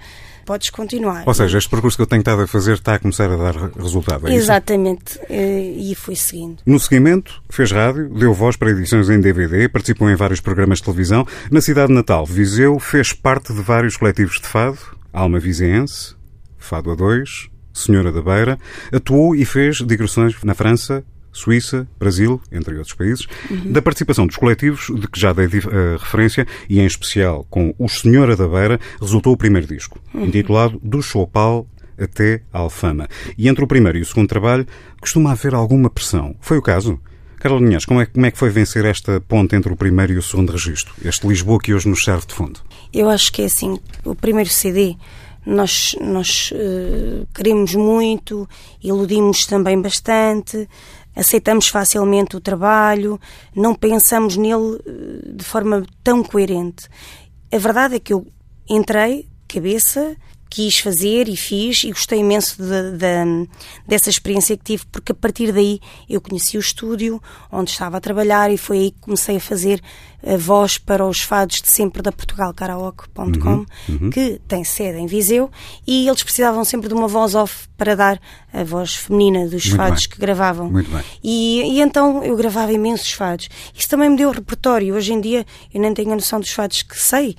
podes 0.45 0.69
continuar. 0.69 1.23
Ou 1.25 1.33
seja, 1.33 1.57
este 1.57 1.69
percurso 1.69 1.97
que 1.97 2.03
eu 2.03 2.07
tenho 2.07 2.19
estado 2.21 2.41
a 2.43 2.47
fazer 2.47 2.73
está 2.75 2.95
a 2.95 2.99
começar 2.99 3.29
a 3.29 3.35
dar 3.35 3.55
re- 3.55 3.71
resultado. 3.77 4.27
É? 4.27 4.33
Exatamente, 4.35 5.19
eh, 5.29 5.73
e 5.77 5.95
fui 5.95 6.15
seguindo. 6.15 6.57
No 6.65 6.79
seguimento, 6.79 7.41
fez 7.49 7.71
rádio, 7.71 8.09
deu 8.09 8.33
voz 8.33 8.55
para 8.55 8.69
edições 8.71 9.09
em 9.09 9.19
DVD, 9.19 9.67
participou 9.67 10.09
em 10.09 10.15
vários 10.15 10.39
programas 10.39 10.77
de 10.77 10.85
televisão. 10.85 11.25
Na 11.51 11.59
cidade 11.61 11.91
natal, 11.91 12.25
Viseu, 12.25 12.79
fez 12.79 13.11
parte 13.11 13.53
de 13.53 13.61
vários 13.61 13.97
coletivos 13.97 14.39
de 14.39 14.47
fado, 14.47 14.77
Alma 15.11 15.39
Viseense, 15.39 16.15
Fado 16.57 16.91
a 16.91 16.95
Dois, 16.95 17.49
Senhora 17.73 18.11
da 18.11 18.21
Beira. 18.21 18.57
Atuou 18.91 19.35
e 19.35 19.43
fez 19.45 19.77
digressões 19.77 20.35
na 20.43 20.53
França, 20.53 21.03
Suíça, 21.35 21.87
Brasil, 21.99 22.41
entre 22.51 22.75
outros 22.75 22.93
países. 22.93 23.27
Da 23.65 23.81
participação 23.81 24.25
dos 24.25 24.37
coletivos, 24.37 24.87
de 24.93 25.07
que 25.07 25.19
já 25.19 25.33
dei 25.33 25.45
eh, 25.45 25.97
referência, 25.99 26.47
e 26.69 26.79
em 26.79 26.85
especial 26.85 27.45
com 27.49 27.75
o 27.77 27.89
Senhora 27.89 28.35
da 28.35 28.47
Beira, 28.47 28.79
resultou 29.01 29.33
o 29.33 29.37
primeiro 29.37 29.67
disco, 29.67 29.99
intitulado 30.13 30.79
Do 30.81 31.01
Chopal 31.01 31.67
até 31.97 32.41
Alfama. 32.51 33.07
E 33.37 33.47
entre 33.47 33.63
o 33.63 33.67
primeiro 33.67 33.97
e 33.97 34.01
o 34.01 34.05
segundo 34.05 34.27
trabalho, 34.27 34.65
costuma 34.99 35.31
haver 35.31 35.53
alguma 35.53 35.89
pressão. 35.89 36.35
Foi 36.39 36.57
o 36.57 36.61
caso? 36.61 36.99
Carla 37.37 37.59
Linhares, 37.59 37.85
como 37.85 38.01
é, 38.01 38.05
como 38.05 38.25
é 38.25 38.31
que 38.31 38.37
foi 38.37 38.49
vencer 38.49 38.85
esta 38.85 39.21
ponte 39.21 39.55
entre 39.55 39.71
o 39.71 39.75
primeiro 39.75 40.13
e 40.13 40.17
o 40.17 40.21
segundo 40.21 40.51
registro? 40.51 40.93
Este 41.03 41.27
Lisboa 41.27 41.59
que 41.59 41.73
hoje 41.73 41.87
nos 41.87 42.03
serve 42.03 42.25
de 42.25 42.33
fundo. 42.33 42.59
Eu 42.93 43.09
acho 43.09 43.31
que 43.31 43.41
é 43.41 43.45
assim, 43.45 43.77
o 44.03 44.15
primeiro 44.15 44.49
CD 44.49 44.95
nós, 45.45 45.95
nós 46.01 46.51
eh, 46.55 47.23
queremos 47.33 47.75
muito, 47.75 48.49
iludimos 48.83 49.45
também 49.45 49.79
bastante, 49.79 50.67
aceitamos 51.15 51.67
facilmente 51.67 52.35
o 52.35 52.41
trabalho, 52.41 53.19
não 53.55 53.73
pensamos 53.73 54.35
nele 54.35 54.79
eh, 54.85 55.33
de 55.33 55.43
forma 55.43 55.85
tão 56.03 56.23
coerente. 56.23 56.87
A 57.51 57.57
verdade 57.57 57.95
é 57.95 57.99
que 57.99 58.13
eu 58.13 58.27
entrei, 58.69 59.29
cabeça, 59.47 60.15
quis 60.49 60.79
fazer 60.79 61.27
e 61.27 61.35
fiz 61.35 61.83
e 61.83 61.89
gostei 61.91 62.19
imenso 62.19 62.55
de- 62.61 62.97
de- 62.97 63.49
dessa 63.87 64.09
experiência 64.09 64.55
que 64.55 64.63
tive, 64.63 64.85
porque 64.91 65.11
a 65.11 65.15
partir 65.15 65.51
daí 65.51 65.79
eu 66.09 66.21
conheci 66.21 66.57
o 66.57 66.59
estúdio 66.59 67.21
onde 67.51 67.71
estava 67.71 67.97
a 67.97 68.01
trabalhar 68.01 68.51
e 68.51 68.57
foi 68.57 68.77
aí 68.77 68.91
que 68.91 68.99
comecei 69.01 69.37
a 69.37 69.39
fazer 69.41 69.81
a 70.25 70.37
voz 70.37 70.77
para 70.77 71.05
os 71.05 71.19
fados 71.21 71.61
de 71.61 71.67
sempre 71.67 72.01
da 72.01 72.11
portugalkaraoke.com, 72.11 73.65
que 74.11 74.39
tem 74.47 74.63
sede 74.63 74.97
em 74.99 75.05
Viseu, 75.07 75.51
e 75.85 76.07
eles 76.07 76.23
precisavam 76.23 76.63
sempre 76.65 76.87
de 76.87 76.93
uma 76.93 77.07
voz 77.07 77.35
off 77.35 77.67
para 77.77 77.95
dar 77.95 78.19
a 78.53 78.63
voz 78.63 78.95
feminina 78.95 79.47
dos 79.47 79.65
Muito 79.65 79.75
fados 79.77 80.01
bem. 80.01 80.09
que 80.09 80.19
gravavam. 80.19 80.71
Muito 80.71 80.89
bem. 80.89 81.03
E, 81.23 81.61
e 81.77 81.81
então 81.81 82.23
eu 82.23 82.35
gravava 82.35 82.71
imensos 82.71 83.11
fados. 83.11 83.49
Isso 83.75 83.89
também 83.89 84.09
me 84.09 84.17
deu 84.17 84.31
repertório. 84.31 84.95
Hoje 84.95 85.13
em 85.13 85.21
dia 85.21 85.45
eu 85.73 85.81
nem 85.81 85.93
tenho 85.93 86.11
a 86.11 86.15
noção 86.15 86.39
dos 86.39 86.51
fados 86.51 86.81
que 86.81 86.97
sei. 86.97 87.35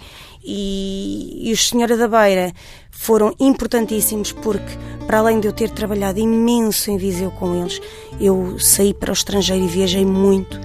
E, 0.49 1.49
e 1.51 1.53
o 1.53 1.57
Senhora 1.57 1.97
da 1.97 2.07
Beira 2.07 2.53
foram 2.91 3.35
importantíssimos 3.41 4.31
porque, 4.31 4.79
para 5.07 5.19
além 5.19 5.41
de 5.41 5.49
eu 5.49 5.53
ter 5.53 5.71
trabalhado 5.71 6.21
imenso 6.21 6.89
em 6.91 6.97
Viseu 6.97 7.33
com 7.33 7.55
eles, 7.61 7.81
eu 8.21 8.57
saí 8.61 8.95
para 8.95 9.11
o 9.11 9.13
estrangeiro 9.13 9.65
e 9.65 9.69
viajei 9.69 10.07
muito 10.07 10.61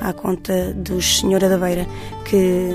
à 0.00 0.12
conta 0.12 0.72
dos 0.74 1.18
Senhora 1.18 1.48
da 1.48 1.58
Beira, 1.58 1.86
que 2.24 2.70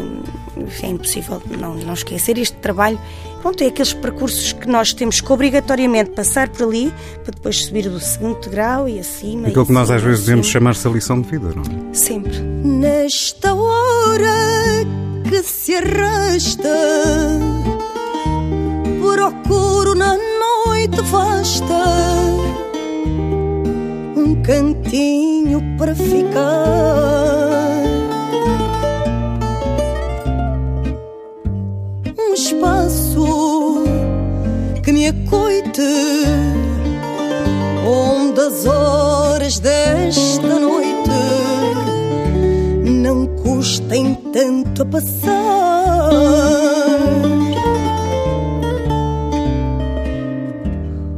é 0.84 0.88
impossível 0.88 1.42
não, 1.58 1.75
não 1.75 1.94
esquecer 1.94 2.38
este 2.38 2.58
trabalho. 2.58 3.00
Pronto, 3.41 3.63
é 3.63 3.67
aqueles 3.67 3.93
percursos 3.93 4.51
que 4.51 4.67
nós 4.67 4.93
temos 4.93 5.22
que 5.22 5.31
obrigatoriamente 5.31 6.12
passar 6.12 6.50
por 6.50 6.63
ali 6.63 6.93
para 7.24 7.34
depois 7.34 7.65
subir 7.65 7.89
do 7.89 8.00
segundo 8.00 8.50
grau 8.50 8.88
e 8.88 9.00
acima. 9.00 9.48
Aquilo 9.48 9.63
e 9.63 9.67
que 9.67 9.72
nós 9.72 9.89
às 9.89 10.01
vezes 10.01 10.22
dizemos 10.22 10.48
chamar-se 10.48 10.88
a 10.88 10.91
lição 10.91 11.22
de 11.22 11.29
vida, 11.29 11.53
não 11.55 11.63
é? 11.63 11.93
Sempre. 11.93 12.38
Nesta 12.39 13.53
hora 13.53 14.36
que 15.29 15.41
se 15.43 15.75
arrasta, 15.75 16.69
procuro 19.01 19.96
na 19.96 20.17
noite 20.17 21.01
vasta 21.03 21.74
um 24.17 24.41
cantinho 24.43 25.62
para 25.77 25.96
ficar. 25.96 27.69
Acoite, 35.10 35.82
onde 37.86 38.39
as 38.39 38.66
horas 38.66 39.60
desta 39.60 40.60
noite 40.60 41.10
não 42.86 43.25
custem 43.44 44.16
tanto 44.32 44.84
a 44.84 44.86
passar. 44.86 46.10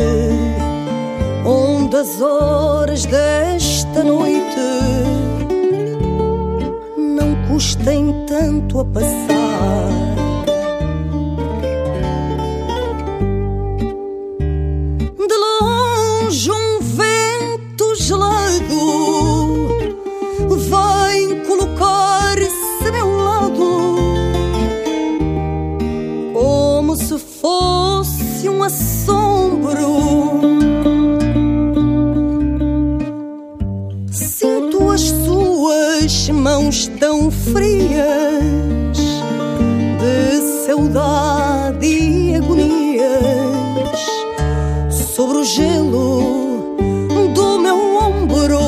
onde 1.47 1.97
as 1.97 2.21
horas 2.21 3.06
desta 3.06 4.04
noite 4.04 4.35
não 6.99 7.35
custem 7.49 8.26
tanto 8.26 8.80
a 8.80 8.85
passar. 8.85 9.24
Tão 37.05 37.31
frias 37.31 38.97
de 40.01 40.64
saudade 40.64 41.87
e 41.87 42.35
agonias 42.35 44.01
sobre 44.90 45.37
o 45.37 45.45
gelo 45.45 46.77
do 47.35 47.59
meu 47.59 47.77
ombro. 47.97 48.59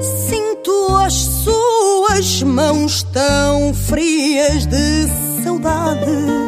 Sinto 0.00 0.96
as 0.96 1.12
suas 1.12 2.42
mãos 2.44 3.02
tão 3.02 3.74
frias 3.74 4.64
de 4.64 5.06
saudade 5.44 6.41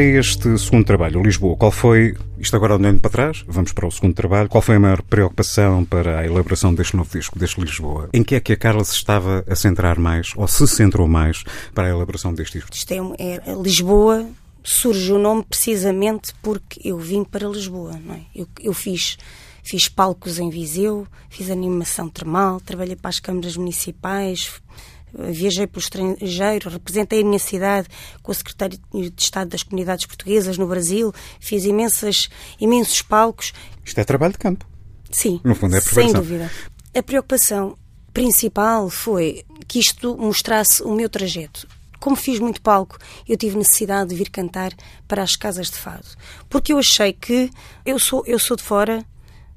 Para 0.00 0.18
este 0.18 0.58
segundo 0.58 0.86
trabalho, 0.86 1.22
Lisboa, 1.22 1.58
qual 1.58 1.70
foi, 1.70 2.16
isto 2.38 2.56
agora 2.56 2.74
olhando 2.74 3.02
para 3.02 3.10
trás, 3.10 3.44
vamos 3.46 3.70
para 3.74 3.86
o 3.86 3.90
segundo 3.90 4.14
trabalho, 4.14 4.48
qual 4.48 4.62
foi 4.62 4.76
a 4.76 4.80
maior 4.80 5.02
preocupação 5.02 5.84
para 5.84 6.20
a 6.20 6.24
elaboração 6.24 6.72
deste 6.72 6.96
novo 6.96 7.10
disco, 7.12 7.38
deste 7.38 7.60
Lisboa? 7.60 8.08
Em 8.14 8.22
que 8.22 8.34
é 8.34 8.40
que 8.40 8.54
a 8.54 8.56
Carla 8.56 8.82
se 8.82 8.94
estava 8.94 9.44
a 9.46 9.54
centrar 9.54 9.98
mais, 9.98 10.32
ou 10.36 10.48
se 10.48 10.66
centrou 10.66 11.06
mais, 11.06 11.44
para 11.74 11.86
a 11.86 11.90
elaboração 11.90 12.32
deste 12.32 12.60
disco? 12.60 12.70
Isto 12.72 12.92
é, 12.94 12.96
é- 13.18 13.54
Lisboa 13.62 14.26
surge 14.64 15.12
o 15.12 15.18
nome 15.18 15.44
precisamente 15.46 16.32
porque 16.40 16.80
eu 16.82 16.96
vim 16.96 17.22
para 17.22 17.46
Lisboa, 17.46 18.00
não 18.02 18.14
é? 18.14 18.22
Eu, 18.34 18.48
eu 18.58 18.72
fiz, 18.72 19.18
fiz 19.62 19.86
palcos 19.86 20.38
em 20.38 20.48
Viseu, 20.48 21.06
fiz 21.28 21.50
animação 21.50 22.08
termal, 22.08 22.58
trabalhei 22.58 22.96
para 22.96 23.10
as 23.10 23.20
câmaras 23.20 23.54
municipais, 23.54 24.62
viajei 25.14 25.66
pelo 25.66 25.80
estrangeiro, 25.82 26.70
representei 26.70 27.20
a 27.22 27.24
minha 27.24 27.38
cidade 27.38 27.88
com 28.22 28.32
o 28.32 28.34
secretário 28.34 28.78
de 28.92 29.12
Estado 29.22 29.48
das 29.50 29.62
Comunidades 29.62 30.06
Portuguesas 30.06 30.56
no 30.58 30.66
Brasil, 30.66 31.12
fiz 31.38 31.64
imensas, 31.64 32.28
imensos 32.60 33.02
palcos. 33.02 33.52
Isto 33.84 33.98
é 34.00 34.04
trabalho 34.04 34.32
de 34.32 34.38
campo. 34.38 34.66
Sim, 35.10 35.40
No 35.42 35.54
fundo 35.54 35.76
é 35.76 35.80
sem 35.80 35.92
preparação. 35.92 36.20
dúvida. 36.22 36.50
A 36.96 37.02
preocupação 37.02 37.76
principal 38.12 38.88
foi 38.90 39.44
que 39.66 39.78
isto 39.78 40.16
mostrasse 40.16 40.82
o 40.82 40.92
meu 40.94 41.08
trajeto. 41.08 41.66
como 42.00 42.16
fiz 42.16 42.40
muito 42.40 42.62
palco, 42.62 42.96
eu 43.28 43.36
tive 43.36 43.58
necessidade 43.58 44.08
de 44.10 44.16
vir 44.16 44.30
cantar 44.30 44.72
para 45.06 45.22
as 45.22 45.36
casas 45.36 45.70
de 45.70 45.76
fado. 45.76 46.06
Porque 46.48 46.72
eu 46.72 46.78
achei 46.78 47.12
que 47.12 47.50
eu 47.84 47.98
sou, 47.98 48.24
eu 48.26 48.38
sou 48.38 48.56
de 48.56 48.62
fora, 48.62 49.04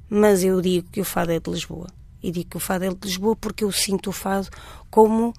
mas 0.10 0.44
eu 0.44 0.60
digo 0.60 0.88
que 0.92 1.00
o 1.00 1.06
fado 1.06 1.32
é 1.32 1.40
de 1.40 1.50
Lisboa. 1.50 1.88
E 2.24 2.32
digo 2.32 2.52
que 2.52 2.58
o 2.58 2.60
fado 2.60 2.86
é 2.86 2.90
de 2.90 2.98
Lisboa 3.04 3.36
porque 3.36 3.64
eu 3.64 3.72
sinto 3.72 4.10
o 4.10 4.14
fado 4.14 4.48
como 4.90 5.34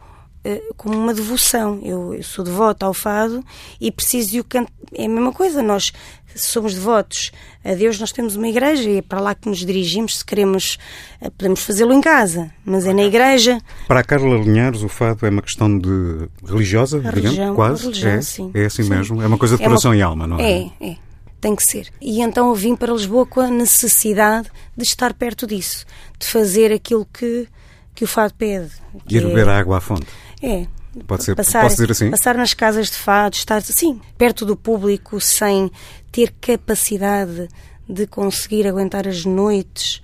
eh, 0.47 0.63
como 0.77 0.95
uma 0.95 1.15
devoção. 1.15 1.81
Eu, 1.83 2.13
eu, 2.13 2.23
sou 2.23 2.45
devota 2.45 2.85
ao 2.85 2.93
fado 2.93 3.43
e 3.81 3.91
preciso 3.91 4.33
de 4.33 4.41
o 4.41 4.45
cantar. 4.45 4.71
É 4.93 5.07
a 5.07 5.09
mesma 5.09 5.33
coisa, 5.33 5.63
nós 5.63 5.91
somos 6.37 6.75
devotos 6.75 7.33
a 7.65 7.73
Deus, 7.75 7.99
nós 7.99 8.13
temos 8.13 8.37
uma 8.37 8.47
igreja 8.47 8.89
e 8.89 8.99
é 8.99 9.03
para 9.03 9.21
lá 9.21 9.35
que 9.35 9.49
nos 9.49 9.65
dirigimos. 9.65 10.19
Se 10.19 10.25
queremos, 10.25 10.77
eh, 11.23 11.31
podemos 11.31 11.63
fazê-lo 11.63 11.95
em 11.95 12.01
casa, 12.03 12.53
mas 12.63 12.85
é 12.85 12.93
na 12.93 13.05
igreja. 13.05 13.59
Para 13.89 14.01
a 14.01 14.05
Carla 14.05 14.37
Linhares, 14.37 14.83
o 14.83 14.89
fado 14.89 15.25
é 15.25 15.31
uma 15.31 15.41
questão 15.41 15.79
de 15.79 16.29
religiosa, 16.45 16.99
a 16.99 17.01
digamos, 17.01 17.23
religião, 17.23 17.55
quase. 17.55 17.85
Religião, 17.85 18.13
é, 18.13 18.21
sim. 18.21 18.51
é 18.53 18.65
assim 18.67 18.83
sim. 18.83 18.91
mesmo. 18.91 19.23
É 19.23 19.27
uma 19.27 19.39
coisa 19.39 19.57
de 19.57 19.63
É 19.63 19.67
coração 19.67 19.93
uma... 19.93 19.97
e 19.97 20.03
alma, 20.03 20.27
não 20.27 20.39
é? 20.39 20.53
É, 20.53 20.91
é. 20.91 20.97
Tem 21.41 21.57
que 21.57 21.63
ser. 21.63 21.91
E 22.01 22.21
então 22.21 22.49
eu 22.49 22.55
vim 22.55 22.77
para 22.77 22.93
Lisboa 22.93 23.25
com 23.25 23.41
a 23.41 23.49
necessidade 23.49 24.51
de 24.77 24.83
estar 24.83 25.15
perto 25.15 25.47
disso, 25.47 25.87
de 26.25 26.31
fazer 26.31 26.73
aquilo 26.73 27.07
que, 27.07 27.47
que 27.95 28.05
o 28.05 28.07
fado 28.07 28.35
pede. 28.35 28.71
Ir 29.09 29.27
beber 29.27 29.49
a 29.49 29.59
água 29.59 29.79
à 29.79 29.81
fonte. 29.81 30.07
É. 30.43 30.67
Pode 31.07 31.25
ser, 31.25 31.35
passar, 31.35 31.63
posso 31.63 31.77
dizer 31.77 31.91
assim? 31.91 32.11
Passar 32.11 32.37
nas 32.37 32.55
casas 32.55 32.91
de 32.91 32.97
fado, 32.97 33.35
estar 33.35 33.57
assim, 33.57 34.01
perto 34.17 34.47
do 34.47 34.57
público, 34.57 35.21
sem 35.21 35.71
ter 36.13 36.33
capacidade 36.41 37.49
de 37.89 38.07
conseguir 38.07 38.67
aguentar 38.67 39.07
as 39.07 39.25
noites, 39.25 40.01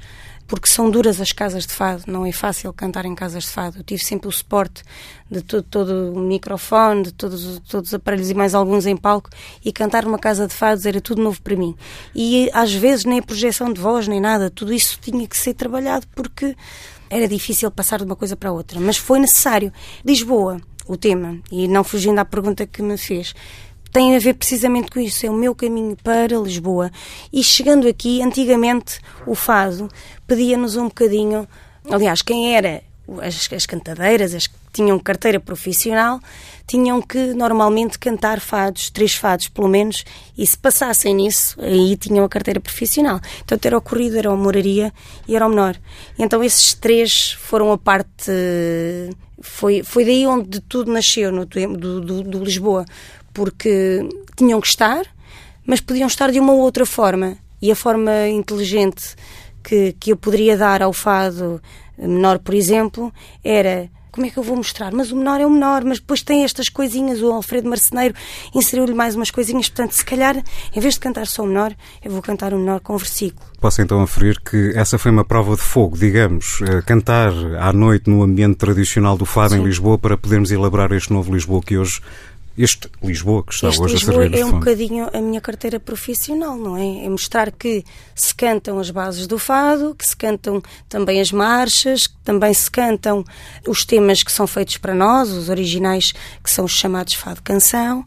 porque 0.50 0.66
são 0.66 0.90
duras 0.90 1.20
as 1.20 1.30
casas 1.30 1.64
de 1.64 1.72
fado, 1.72 2.02
não 2.08 2.26
é 2.26 2.32
fácil 2.32 2.72
cantar 2.72 3.04
em 3.04 3.14
casas 3.14 3.44
de 3.44 3.50
fado. 3.50 3.78
Eu 3.78 3.84
tive 3.84 4.04
sempre 4.04 4.26
o 4.26 4.32
suporte 4.32 4.82
de 5.30 5.42
todo, 5.42 5.62
todo 5.62 6.12
o 6.12 6.18
microfone, 6.18 7.04
de 7.04 7.12
todos, 7.12 7.60
todos 7.68 7.90
os 7.90 7.94
aparelhos 7.94 8.30
e 8.30 8.34
mais 8.34 8.52
alguns 8.52 8.84
em 8.84 8.96
palco, 8.96 9.30
e 9.64 9.72
cantar 9.72 10.04
numa 10.04 10.18
casa 10.18 10.48
de 10.48 10.52
fados 10.52 10.84
era 10.86 11.00
tudo 11.00 11.22
novo 11.22 11.40
para 11.40 11.54
mim. 11.54 11.76
E 12.12 12.50
às 12.52 12.74
vezes 12.74 13.04
nem 13.04 13.20
a 13.20 13.22
projeção 13.22 13.72
de 13.72 13.80
voz, 13.80 14.08
nem 14.08 14.20
nada, 14.20 14.50
tudo 14.50 14.72
isso 14.72 14.98
tinha 15.00 15.24
que 15.24 15.38
ser 15.38 15.54
trabalhado 15.54 16.04
porque 16.16 16.56
era 17.08 17.28
difícil 17.28 17.70
passar 17.70 17.98
de 17.98 18.04
uma 18.04 18.16
coisa 18.16 18.36
para 18.36 18.50
outra, 18.50 18.80
mas 18.80 18.96
foi 18.96 19.20
necessário. 19.20 19.72
Lisboa, 20.04 20.60
o 20.84 20.96
tema, 20.96 21.38
e 21.52 21.68
não 21.68 21.84
fugindo 21.84 22.18
à 22.18 22.24
pergunta 22.24 22.66
que 22.66 22.82
me 22.82 22.98
fez, 22.98 23.36
tem 23.92 24.16
a 24.16 24.18
ver 24.18 24.34
precisamente 24.34 24.90
com 24.90 25.00
isso. 25.00 25.26
É 25.26 25.30
o 25.30 25.34
meu 25.34 25.54
caminho 25.54 25.96
para 26.02 26.36
Lisboa. 26.36 26.90
E 27.32 27.42
chegando 27.42 27.88
aqui, 27.88 28.22
antigamente 28.22 29.00
o 29.26 29.34
fado 29.34 29.88
pedia-nos 30.26 30.76
um 30.76 30.84
bocadinho. 30.84 31.48
Aliás, 31.90 32.22
quem 32.22 32.54
era 32.54 32.82
as, 33.20 33.48
as 33.52 33.66
cantadeiras, 33.66 34.34
as 34.34 34.46
que 34.46 34.54
tinham 34.72 34.98
carteira 34.98 35.40
profissional, 35.40 36.20
tinham 36.66 37.02
que 37.02 37.34
normalmente 37.34 37.98
cantar 37.98 38.38
fados, 38.38 38.90
três 38.90 39.14
fados 39.14 39.48
pelo 39.48 39.68
menos, 39.68 40.04
e 40.38 40.46
se 40.46 40.56
passassem 40.56 41.14
nisso, 41.14 41.56
aí 41.60 41.96
tinham 41.96 42.24
a 42.24 42.28
carteira 42.28 42.60
profissional. 42.60 43.20
Então 43.44 43.58
era 43.62 43.76
o 43.76 43.80
corrido, 43.80 44.16
era 44.16 44.32
o 44.32 44.36
moraria 44.36 44.92
e 45.26 45.34
era 45.34 45.46
o 45.46 45.48
menor. 45.48 45.76
Então 46.18 46.44
esses 46.44 46.74
três 46.74 47.32
foram 47.32 47.72
a 47.72 47.78
parte. 47.78 48.30
Foi, 49.42 49.82
foi 49.82 50.04
daí 50.04 50.26
onde 50.26 50.60
tudo 50.60 50.92
nasceu, 50.92 51.32
no, 51.32 51.46
do, 51.46 52.00
do, 52.00 52.22
do 52.22 52.44
Lisboa, 52.44 52.84
porque 53.40 54.06
tinham 54.36 54.60
que 54.60 54.66
estar, 54.66 55.06
mas 55.64 55.80
podiam 55.80 56.06
estar 56.06 56.30
de 56.30 56.38
uma 56.38 56.52
ou 56.52 56.58
outra 56.58 56.84
forma. 56.84 57.38
E 57.62 57.72
a 57.72 57.74
forma 57.74 58.28
inteligente 58.28 59.16
que, 59.64 59.96
que 59.98 60.12
eu 60.12 60.16
poderia 60.18 60.58
dar 60.58 60.82
ao 60.82 60.92
fado 60.92 61.58
menor, 61.96 62.38
por 62.40 62.52
exemplo, 62.52 63.10
era 63.42 63.88
como 64.12 64.26
é 64.26 64.30
que 64.30 64.38
eu 64.38 64.42
vou 64.42 64.56
mostrar? 64.56 64.92
Mas 64.92 65.12
o 65.12 65.16
menor 65.16 65.40
é 65.40 65.46
o 65.46 65.50
menor, 65.50 65.84
mas 65.84 66.00
depois 66.00 66.22
tem 66.22 66.44
estas 66.44 66.68
coisinhas. 66.68 67.22
O 67.22 67.32
Alfredo 67.32 67.68
Marceneiro 67.68 68.14
inseriu-lhe 68.54 68.92
mais 68.92 69.14
umas 69.14 69.30
coisinhas. 69.30 69.68
Portanto, 69.68 69.92
se 69.92 70.04
calhar, 70.04 70.36
em 70.74 70.80
vez 70.80 70.94
de 70.94 71.00
cantar 71.00 71.26
só 71.26 71.44
o 71.44 71.46
menor, 71.46 71.74
eu 72.04 72.10
vou 72.10 72.20
cantar 72.20 72.52
o 72.52 72.58
menor 72.58 72.80
com 72.80 72.96
versículo. 72.96 73.48
Posso 73.60 73.80
então 73.80 74.02
aferir 74.02 74.40
que 74.40 74.72
essa 74.74 74.98
foi 74.98 75.10
uma 75.10 75.24
prova 75.24 75.54
de 75.54 75.62
fogo, 75.62 75.96
digamos, 75.96 76.58
cantar 76.86 77.32
à 77.58 77.72
noite 77.72 78.10
no 78.10 78.22
ambiente 78.22 78.56
tradicional 78.56 79.16
do 79.16 79.24
fado 79.24 79.54
Sim. 79.54 79.60
em 79.60 79.64
Lisboa 79.64 79.98
para 79.98 80.16
podermos 80.16 80.50
elaborar 80.50 80.92
este 80.92 81.12
novo 81.12 81.32
Lisboa 81.32 81.62
que 81.62 81.76
hoje 81.76 82.00
este 82.56 82.90
Lisboa 83.02 83.42
que 83.44 83.54
está 83.54 83.68
este 83.68 83.80
hoje 83.80 83.94
Lisboa 83.94 84.16
a 84.16 84.20
servir 84.20 84.38
é 84.38 84.44
um 84.44 84.50
bocadinho 84.52 85.08
a 85.12 85.20
minha 85.20 85.40
carteira 85.40 85.78
profissional, 85.78 86.56
não 86.56 86.76
é? 86.76 87.04
É 87.04 87.08
mostrar 87.08 87.50
que 87.52 87.84
se 88.14 88.34
cantam 88.34 88.78
as 88.78 88.90
bases 88.90 89.26
do 89.26 89.38
fado, 89.38 89.94
que 89.94 90.06
se 90.06 90.16
cantam 90.16 90.62
também 90.88 91.20
as 91.20 91.32
marchas, 91.32 92.06
que 92.06 92.16
também 92.24 92.52
se 92.52 92.70
cantam 92.70 93.24
os 93.66 93.84
temas 93.84 94.22
que 94.22 94.32
são 94.32 94.46
feitos 94.46 94.76
para 94.78 94.94
nós, 94.94 95.30
os 95.30 95.48
originais 95.48 96.12
que 96.42 96.50
são 96.50 96.64
os 96.64 96.72
chamados 96.72 97.14
fado 97.14 97.42
canção. 97.42 98.04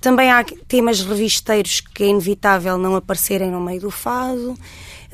Também 0.00 0.30
há 0.30 0.42
temas 0.66 1.02
revisteiros 1.02 1.80
que 1.80 2.04
é 2.04 2.06
inevitável 2.06 2.78
não 2.78 2.96
aparecerem 2.96 3.50
no 3.50 3.60
meio 3.60 3.82
do 3.82 3.90
fado. 3.90 4.56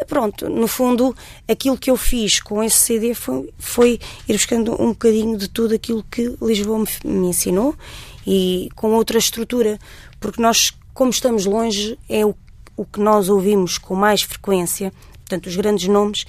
Pronto, 0.07 0.49
no 0.49 0.69
fundo, 0.69 1.17
aquilo 1.49 1.77
que 1.77 1.91
eu 1.91 1.97
fiz 1.97 2.39
com 2.39 2.63
esse 2.63 2.77
CD 2.77 3.15
foi, 3.15 3.49
foi 3.59 3.99
ir 4.29 4.33
buscando 4.35 4.81
um 4.81 4.89
bocadinho 4.89 5.37
de 5.39 5.49
tudo 5.49 5.75
aquilo 5.75 6.05
que 6.09 6.37
Lisboa 6.41 6.79
me, 6.79 6.87
me 7.05 7.29
ensinou 7.29 7.75
e 8.27 8.69
com 8.75 8.93
outra 8.93 9.19
estrutura, 9.19 9.79
porque 10.19 10.43
nós, 10.43 10.73
como 10.93 11.11
estamos 11.11 11.47
longe, 11.47 11.99
é 12.09 12.25
o, 12.27 12.35
o 12.77 12.85
que 12.85 13.01
nós 13.01 13.29
ouvimos 13.29 13.79
com 13.79 13.95
mais 13.95 14.23
frequência. 14.23 14.93
Portanto, 15.27 15.47
os 15.47 15.57
grandes 15.57 15.89
nomes, 15.89 16.25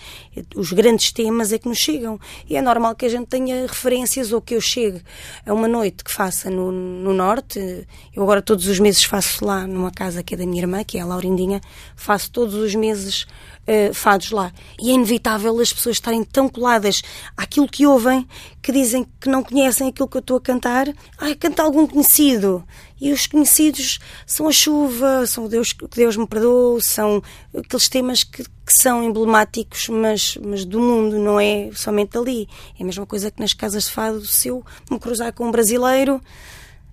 os 0.55 0.73
grandes 0.73 1.11
temas 1.11 1.53
é 1.53 1.59
que 1.59 1.69
nos 1.69 1.77
chegam. 1.77 2.19
E 2.49 2.57
é 2.57 2.61
normal 2.63 2.95
que 2.95 3.05
a 3.05 3.09
gente 3.09 3.27
tenha 3.27 3.67
referências 3.67 4.33
ou 4.33 4.41
que 4.41 4.55
eu 4.55 4.61
chegue 4.61 5.03
a 5.45 5.53
uma 5.53 5.67
noite 5.67 6.03
que 6.03 6.11
faça 6.11 6.49
no, 6.49 6.71
no 6.71 7.13
Norte. 7.13 7.87
Eu 8.15 8.23
agora 8.23 8.41
todos 8.41 8.67
os 8.67 8.79
meses 8.79 9.03
faço 9.03 9.45
lá 9.45 9.67
numa 9.67 9.91
casa 9.91 10.23
que 10.23 10.33
é 10.33 10.37
da 10.37 10.47
minha 10.47 10.63
irmã, 10.63 10.83
que 10.83 10.97
é 10.97 11.01
a 11.01 11.05
Laurindinha, 11.05 11.61
faço 11.95 12.31
todos 12.31 12.55
os 12.55 12.73
meses 12.73 13.27
uh, 13.67 13.93
fados 13.93 14.31
lá. 14.31 14.51
E 14.81 14.89
é 14.89 14.93
inevitável 14.93 15.59
as 15.59 15.71
pessoas 15.71 15.97
estarem 15.97 16.23
tão 16.23 16.49
coladas 16.49 17.03
àquilo 17.37 17.67
que 17.67 17.85
ouvem 17.85 18.27
que 18.67 18.71
dizem 18.73 19.07
que 19.21 19.29
não 19.29 19.43
conhecem 19.43 19.87
aquilo 19.87 20.09
que 20.09 20.17
eu 20.17 20.21
estou 20.21 20.37
a 20.37 20.41
cantar. 20.41 20.87
Ah, 21.17 21.33
canta 21.39 21.63
algum 21.63 21.87
conhecido. 21.87 22.65
E 22.99 23.13
os 23.13 23.27
conhecidos 23.27 23.99
são 24.25 24.47
a 24.47 24.51
chuva, 24.51 25.25
são 25.25 25.47
Deus 25.47 25.71
que 25.71 25.87
Deus 25.87 26.17
me 26.17 26.27
perdoou, 26.27 26.81
são 26.81 27.21
aqueles 27.55 27.87
temas 27.87 28.25
que, 28.25 28.43
que 28.67 28.73
são 28.73 29.01
emblemáticos, 29.01 29.87
mas, 29.87 30.37
mas 30.43 30.65
do 30.65 30.77
mundo, 30.77 31.17
não 31.17 31.39
é 31.39 31.69
somente 31.73 32.17
ali. 32.17 32.49
É 32.77 32.83
a 32.83 32.85
mesma 32.85 33.05
coisa 33.05 33.31
que 33.31 33.39
nas 33.39 33.53
casas 33.53 33.85
de 33.85 33.91
fado, 33.91 34.25
se 34.25 34.49
eu 34.49 34.61
me 34.91 34.99
cruzar 34.99 35.31
com 35.31 35.47
um 35.47 35.51
brasileiro, 35.51 36.21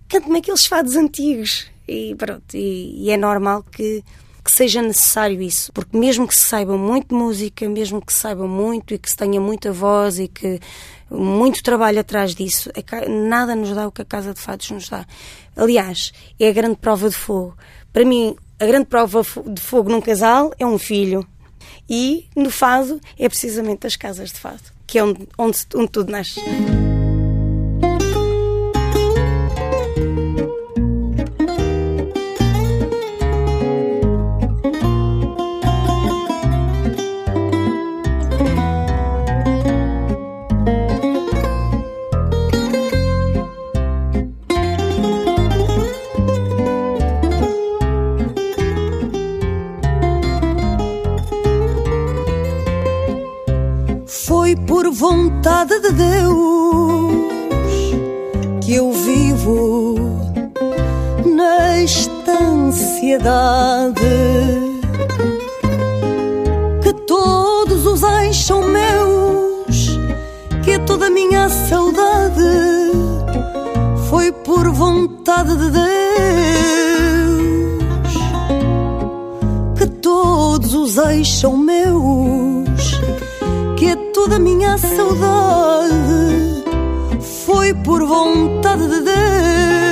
canto-me 0.08 0.38
aqueles 0.38 0.66
fados 0.66 0.94
antigos. 0.94 1.66
E 1.88 2.14
pronto, 2.14 2.54
e, 2.56 3.02
e 3.02 3.10
é 3.10 3.16
normal 3.16 3.64
que 3.64 4.04
que 4.44 4.52
seja 4.52 4.82
necessário 4.82 5.40
isso, 5.40 5.72
porque 5.72 5.96
mesmo 5.96 6.28
que 6.28 6.34
se 6.34 6.42
saiba 6.42 6.76
muito 6.76 7.14
música, 7.14 7.66
mesmo 7.66 8.04
que 8.04 8.12
se 8.12 8.20
saiba 8.20 8.46
muito 8.46 8.92
e 8.92 8.98
que 8.98 9.08
se 9.08 9.16
tenha 9.16 9.40
muita 9.40 9.72
voz 9.72 10.18
e 10.18 10.28
que 10.28 10.60
muito 11.10 11.62
trabalho 11.62 12.00
atrás 12.00 12.34
disso, 12.34 12.70
nada 13.08 13.56
nos 13.56 13.70
dá 13.74 13.88
o 13.88 13.90
que 13.90 14.02
a 14.02 14.04
Casa 14.04 14.34
de 14.34 14.40
Fados 14.40 14.70
nos 14.70 14.86
dá. 14.90 15.06
Aliás, 15.56 16.12
é 16.38 16.48
a 16.48 16.52
grande 16.52 16.76
prova 16.76 17.08
de 17.08 17.16
fogo. 17.16 17.56
Para 17.90 18.04
mim, 18.04 18.36
a 18.60 18.66
grande 18.66 18.84
prova 18.84 19.22
de 19.46 19.62
fogo 19.62 19.88
num 19.88 20.02
casal 20.02 20.52
é 20.58 20.66
um 20.66 20.78
filho. 20.78 21.26
E 21.88 22.26
no 22.34 22.50
fado 22.50 23.00
é 23.18 23.28
precisamente 23.28 23.86
as 23.86 23.96
casas 23.96 24.32
de 24.32 24.38
fado, 24.38 24.62
que 24.86 24.98
é 24.98 25.04
onde, 25.04 25.28
onde, 25.38 25.58
onde 25.74 25.88
tudo 25.88 26.10
nasce. 26.10 26.40
Vontade 54.94 55.78
de 55.80 55.90
Deus 55.92 57.24
que 58.64 58.74
eu 58.74 58.92
vivo 58.92 59.96
nesta 61.26 62.32
ansiedade 62.32 64.00
que 66.82 66.92
todos 67.06 67.84
os 67.86 68.04
ais 68.04 68.36
são 68.36 68.62
meus 68.62 69.98
que 70.64 70.78
toda 70.86 71.08
a 71.08 71.10
minha 71.10 71.48
saudade 71.48 72.84
foi 74.08 74.30
por 74.30 74.70
vontade 74.70 75.56
de 75.56 75.70
Deus. 75.70 75.84
Que 79.76 79.86
todos 80.00 80.72
os 80.72 80.98
ais 80.98 81.28
são 81.28 81.56
meus 81.56 82.94
toda 84.14 84.36
a 84.36 84.38
minha 84.38 84.78
saudade 84.78 86.64
foi 87.44 87.74
por 87.74 88.06
vontade 88.06 88.86
de 88.86 89.00
Deus. 89.00 89.83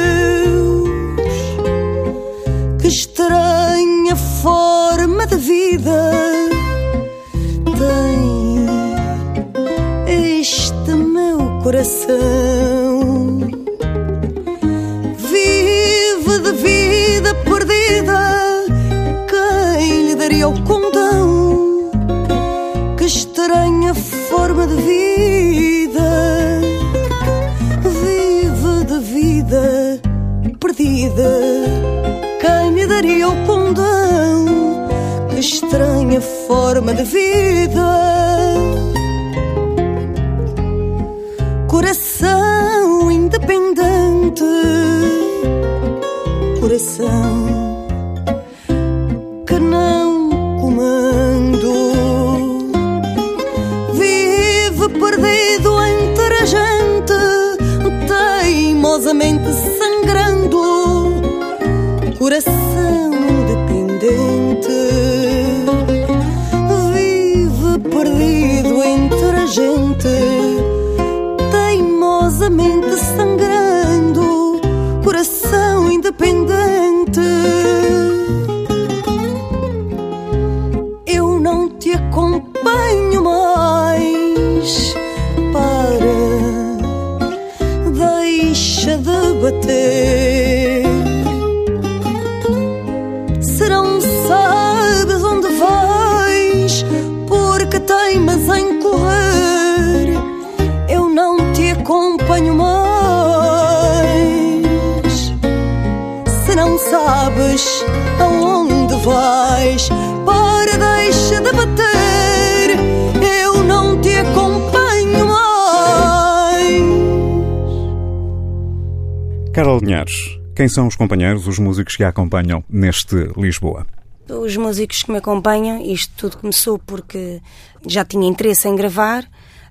São 120.73 120.87
os 120.87 120.97
companheiros, 120.97 121.47
os 121.47 121.59
músicos 121.59 121.97
que 121.97 122.05
a 122.05 122.09
acompanham 122.09 122.65
neste 122.69 123.15
Lisboa? 123.37 123.87
Os 124.29 124.57
músicos 124.57 125.03
que 125.03 125.11
me 125.11 125.19
acompanham, 125.19 125.83
isto 125.85 126.13
tudo 126.17 126.39
começou 126.39 126.79
porque 126.79 127.41
já 127.87 128.05
tinha 128.05 128.27
interesse 128.27 128.69
em 128.69 128.75
gravar, 128.75 129.29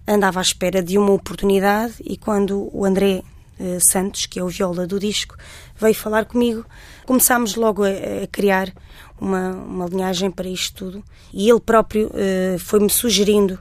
andava 0.08 0.40
à 0.40 0.42
espera 0.42 0.84
de 0.84 0.98
uma 0.98 1.12
oportunidade 1.12 1.94
e 2.04 2.18
quando 2.18 2.70
o 2.74 2.86
André 2.86 3.24
eh, 3.60 3.80
Santos, 3.80 4.26
que 4.26 4.40
é 4.40 4.44
o 4.44 4.48
viola 4.48 4.86
do 4.86 5.00
disco, 5.00 5.36
veio 5.80 5.96
falar 5.96 6.26
comigo, 6.26 6.66
começámos 7.06 7.56
logo 7.56 7.84
a, 7.84 7.90
a 7.90 8.28
criar 8.32 8.72
uma, 9.20 9.52
uma 9.52 9.86
linhagem 9.86 10.30
para 10.30 10.48
isto 10.48 10.86
tudo 10.86 11.04
e 11.34 11.50
ele 11.50 11.60
próprio 11.60 12.12
eh, 12.14 12.58
foi-me 12.60 12.90
sugerindo 12.90 13.58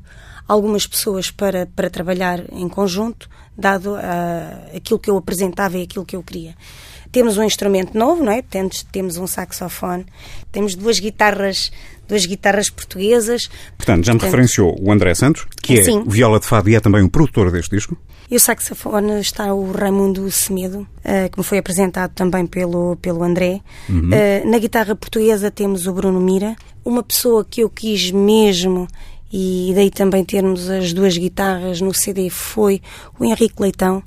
algumas 0.50 0.84
pessoas 0.84 1.30
para, 1.30 1.66
para 1.66 1.88
trabalhar 1.88 2.42
em 2.52 2.68
conjunto, 2.68 3.30
dado 3.56 3.94
ah, 3.94 4.66
aquilo 4.74 4.98
que 4.98 5.08
eu 5.08 5.16
apresentava 5.16 5.78
e 5.78 5.82
aquilo 5.82 6.04
que 6.04 6.16
eu 6.16 6.24
queria. 6.24 6.56
Temos 7.12 7.36
um 7.38 7.42
instrumento 7.42 7.96
novo, 7.96 8.22
não 8.22 8.32
é? 8.32 8.42
Temos, 8.42 8.82
temos 8.84 9.16
um 9.16 9.26
saxofone, 9.26 10.06
temos 10.52 10.74
duas 10.74 10.98
guitarras, 11.00 11.72
duas 12.08 12.24
guitarras 12.26 12.70
portuguesas. 12.70 13.48
Portanto, 13.76 14.04
já 14.04 14.12
me 14.12 14.18
Portanto, 14.18 14.22
referenciou 14.22 14.76
o 14.80 14.92
André 14.92 15.14
Santos, 15.14 15.46
que 15.62 15.78
é 15.78 15.84
Sim. 15.84 16.04
viola 16.06 16.38
de 16.38 16.46
fado 16.46 16.70
e 16.70 16.74
é 16.74 16.80
também 16.80 17.02
o 17.02 17.10
produtor 17.10 17.50
deste 17.50 17.74
disco. 17.74 17.96
E 18.30 18.36
o 18.36 18.40
saxofone 18.40 19.20
está 19.20 19.52
o 19.52 19.72
Raimundo 19.72 20.30
Semedo, 20.30 20.86
eh, 21.02 21.28
que 21.28 21.36
me 21.36 21.42
foi 21.44 21.58
apresentado 21.58 22.12
também 22.14 22.46
pelo, 22.46 22.94
pelo 22.96 23.24
André. 23.24 23.60
Eh, 24.12 24.44
na 24.44 24.58
guitarra 24.58 24.94
portuguesa 24.94 25.50
temos 25.50 25.88
o 25.88 25.92
Bruno 25.92 26.20
Mira, 26.20 26.54
uma 26.84 27.02
pessoa 27.02 27.44
que 27.44 27.62
eu 27.62 27.68
quis 27.68 28.12
mesmo, 28.12 28.86
e 29.32 29.72
daí 29.74 29.90
também 29.90 30.24
termos 30.24 30.70
as 30.70 30.92
duas 30.92 31.16
guitarras 31.16 31.80
no 31.80 31.92
CD, 31.92 32.30
foi 32.30 32.80
o 33.18 33.24
Henrique 33.24 33.60
Leitão. 33.60 34.00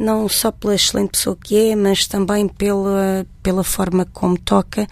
Não 0.00 0.26
só 0.30 0.50
pela 0.50 0.74
excelente 0.74 1.10
pessoa 1.10 1.36
que 1.36 1.72
é, 1.72 1.76
mas 1.76 2.06
também 2.06 2.48
pela, 2.48 3.26
pela 3.42 3.62
forma 3.62 4.06
como 4.06 4.38
toca, 4.38 4.86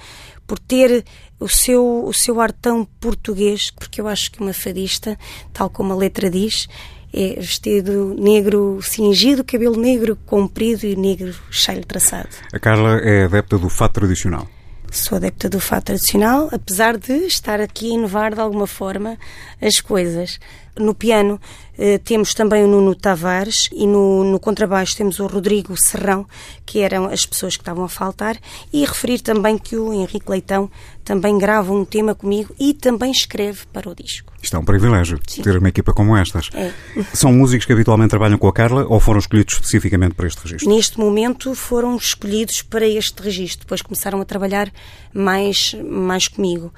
por 0.46 0.58
ter 0.58 1.02
o 1.40 1.48
seu, 1.48 2.04
o 2.04 2.12
seu 2.12 2.38
ar 2.42 2.52
tão 2.52 2.84
português, 2.84 3.70
porque 3.70 4.02
eu 4.02 4.06
acho 4.06 4.30
que 4.30 4.42
uma 4.42 4.52
fadista, 4.52 5.18
tal 5.50 5.70
como 5.70 5.94
a 5.94 5.96
letra 5.96 6.28
diz, 6.28 6.68
é 7.10 7.40
vestido 7.40 8.14
negro 8.18 8.80
cingido, 8.82 9.42
cabelo 9.42 9.80
negro 9.80 10.14
comprido 10.26 10.84
e 10.84 10.94
negro 10.94 11.34
cheio 11.50 11.86
traçado. 11.86 12.28
A 12.52 12.58
Carla 12.58 12.98
é 12.98 13.24
adepta 13.24 13.56
do 13.56 13.70
fado 13.70 13.94
tradicional. 13.94 14.46
Sou 14.90 15.16
adepta 15.16 15.48
do 15.48 15.60
fado 15.60 15.84
tradicional, 15.84 16.48
apesar 16.52 16.96
de 16.96 17.12
estar 17.26 17.60
aqui 17.60 17.90
a 17.90 17.94
inovar 17.94 18.34
de 18.34 18.40
alguma 18.40 18.66
forma 18.66 19.18
as 19.60 19.80
coisas. 19.80 20.38
No 20.78 20.94
piano 20.94 21.40
eh, 21.78 21.98
temos 21.98 22.34
também 22.34 22.64
o 22.64 22.66
Nuno 22.66 22.94
Tavares 22.94 23.68
e 23.72 23.86
no, 23.86 24.24
no 24.24 24.40
contrabaixo 24.40 24.96
temos 24.96 25.20
o 25.20 25.26
Rodrigo 25.26 25.76
Serrão, 25.76 26.26
que 26.66 26.80
eram 26.80 27.06
as 27.06 27.24
pessoas 27.24 27.56
que 27.56 27.62
estavam 27.62 27.84
a 27.84 27.88
faltar. 27.88 28.36
E 28.72 28.84
referir 28.84 29.20
também 29.20 29.56
que 29.56 29.76
o 29.76 29.92
Henrique 29.92 30.28
Leitão 30.28 30.68
também 31.04 31.38
grava 31.38 31.72
um 31.72 31.84
tema 31.84 32.14
comigo 32.14 32.54
e 32.58 32.74
também 32.74 33.10
escreve 33.10 33.60
para 33.72 33.88
o 33.88 33.94
disco. 33.94 34.32
Isto 34.42 34.56
é 34.56 34.58
um 34.58 34.64
privilégio, 34.64 35.18
Sim. 35.26 35.42
ter 35.42 35.56
uma 35.56 35.68
equipa 35.68 35.92
como 35.92 36.16
estas. 36.16 36.50
É. 36.52 36.72
São 37.14 37.32
músicos 37.32 37.64
que 37.64 37.72
habitualmente 37.72 38.10
trabalham 38.10 38.38
com 38.38 38.48
a 38.48 38.52
Carla 38.52 38.84
ou 38.88 39.00
foram 39.00 39.18
escolhidos 39.18 39.54
especificamente 39.54 40.14
para 40.14 40.26
este 40.26 40.42
registro? 40.42 40.68
Neste 40.68 40.98
momento 40.98 41.54
foram 41.54 41.96
escolhidos 41.96 42.60
para 42.62 42.86
este 42.86 43.22
registro, 43.22 43.60
depois 43.60 43.82
começaram 43.82 44.20
a 44.20 44.24
trabalhar 44.24 44.70
mais, 45.14 45.74
mais 45.84 46.28
comigo. 46.28 46.72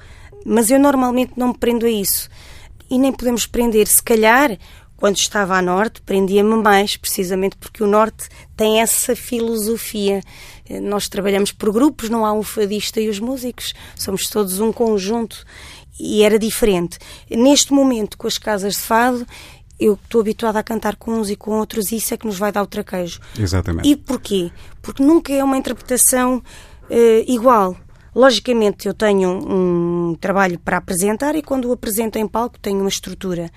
Mas 0.45 0.71
eu 0.71 0.79
normalmente 0.79 1.33
não 1.35 1.49
me 1.49 1.57
prendo 1.57 1.85
a 1.85 1.89
isso. 1.89 2.29
E 2.91 2.99
nem 2.99 3.11
podemos 3.13 3.45
prender, 3.47 3.87
se 3.87 4.03
calhar, 4.03 4.57
quando 4.97 5.15
estava 5.15 5.55
a 5.55 5.61
Norte, 5.61 6.01
prendia-me 6.01 6.55
mais, 6.61 6.97
precisamente 6.97 7.55
porque 7.55 7.81
o 7.81 7.87
Norte 7.87 8.27
tem 8.55 8.81
essa 8.81 9.15
filosofia. 9.15 10.21
Eh, 10.69 10.79
Nós 10.79 11.07
trabalhamos 11.07 11.51
por 11.53 11.71
grupos, 11.71 12.09
não 12.09 12.25
há 12.25 12.33
um 12.33 12.43
fadista 12.43 12.99
e 12.99 13.09
os 13.09 13.17
músicos, 13.17 13.73
somos 13.95 14.27
todos 14.29 14.59
um 14.59 14.73
conjunto 14.73 15.43
e 15.97 16.21
era 16.21 16.37
diferente. 16.37 16.99
Neste 17.29 17.71
momento, 17.73 18.17
com 18.17 18.27
as 18.27 18.37
casas 18.37 18.73
de 18.73 18.81
fado, 18.81 19.25
eu 19.79 19.93
estou 19.93 20.21
habituada 20.21 20.59
a 20.59 20.63
cantar 20.63 20.95
com 20.97 21.13
uns 21.13 21.29
e 21.29 21.35
com 21.35 21.51
outros 21.57 21.91
e 21.91 21.95
isso 21.95 22.13
é 22.13 22.17
que 22.17 22.27
nos 22.27 22.37
vai 22.37 22.51
dar 22.51 22.61
o 22.61 22.67
traquejo. 22.67 23.19
Exatamente. 23.39 23.89
E 23.89 23.95
porquê? 23.95 24.51
Porque 24.81 25.01
nunca 25.01 25.33
é 25.33 25.43
uma 25.43 25.57
interpretação 25.57 26.43
eh, 26.89 27.23
igual. 27.27 27.75
Logicamente, 28.13 28.87
eu 28.87 28.93
tenho 28.93 29.29
um, 29.31 30.15
trabalho 30.19 30.59
para 30.59 30.77
apresentar 30.77 31.35
e 31.35 31.41
quando 31.41 31.65
o 31.69 31.71
apresento 31.71 32.17
em 32.17 32.27
palco 32.27 32.59
tenho 32.59 32.79
uma 32.79 32.89
estrutura. 32.89 33.49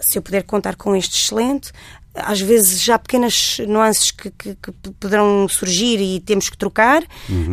Se 0.00 0.18
eu 0.18 0.22
puder 0.22 0.42
contar 0.44 0.76
com 0.76 0.96
este 0.96 1.16
excelente, 1.16 1.70
às 2.12 2.40
vezes 2.40 2.82
já 2.82 2.96
há 2.96 2.98
pequenas 2.98 3.58
nuances 3.68 4.10
que, 4.10 4.30
que- 4.32 4.56
que 4.56 4.72
poderão 4.98 5.46
surgir 5.48 6.00
e 6.00 6.18
temos 6.18 6.48
que 6.48 6.56
trocar, 6.58 7.04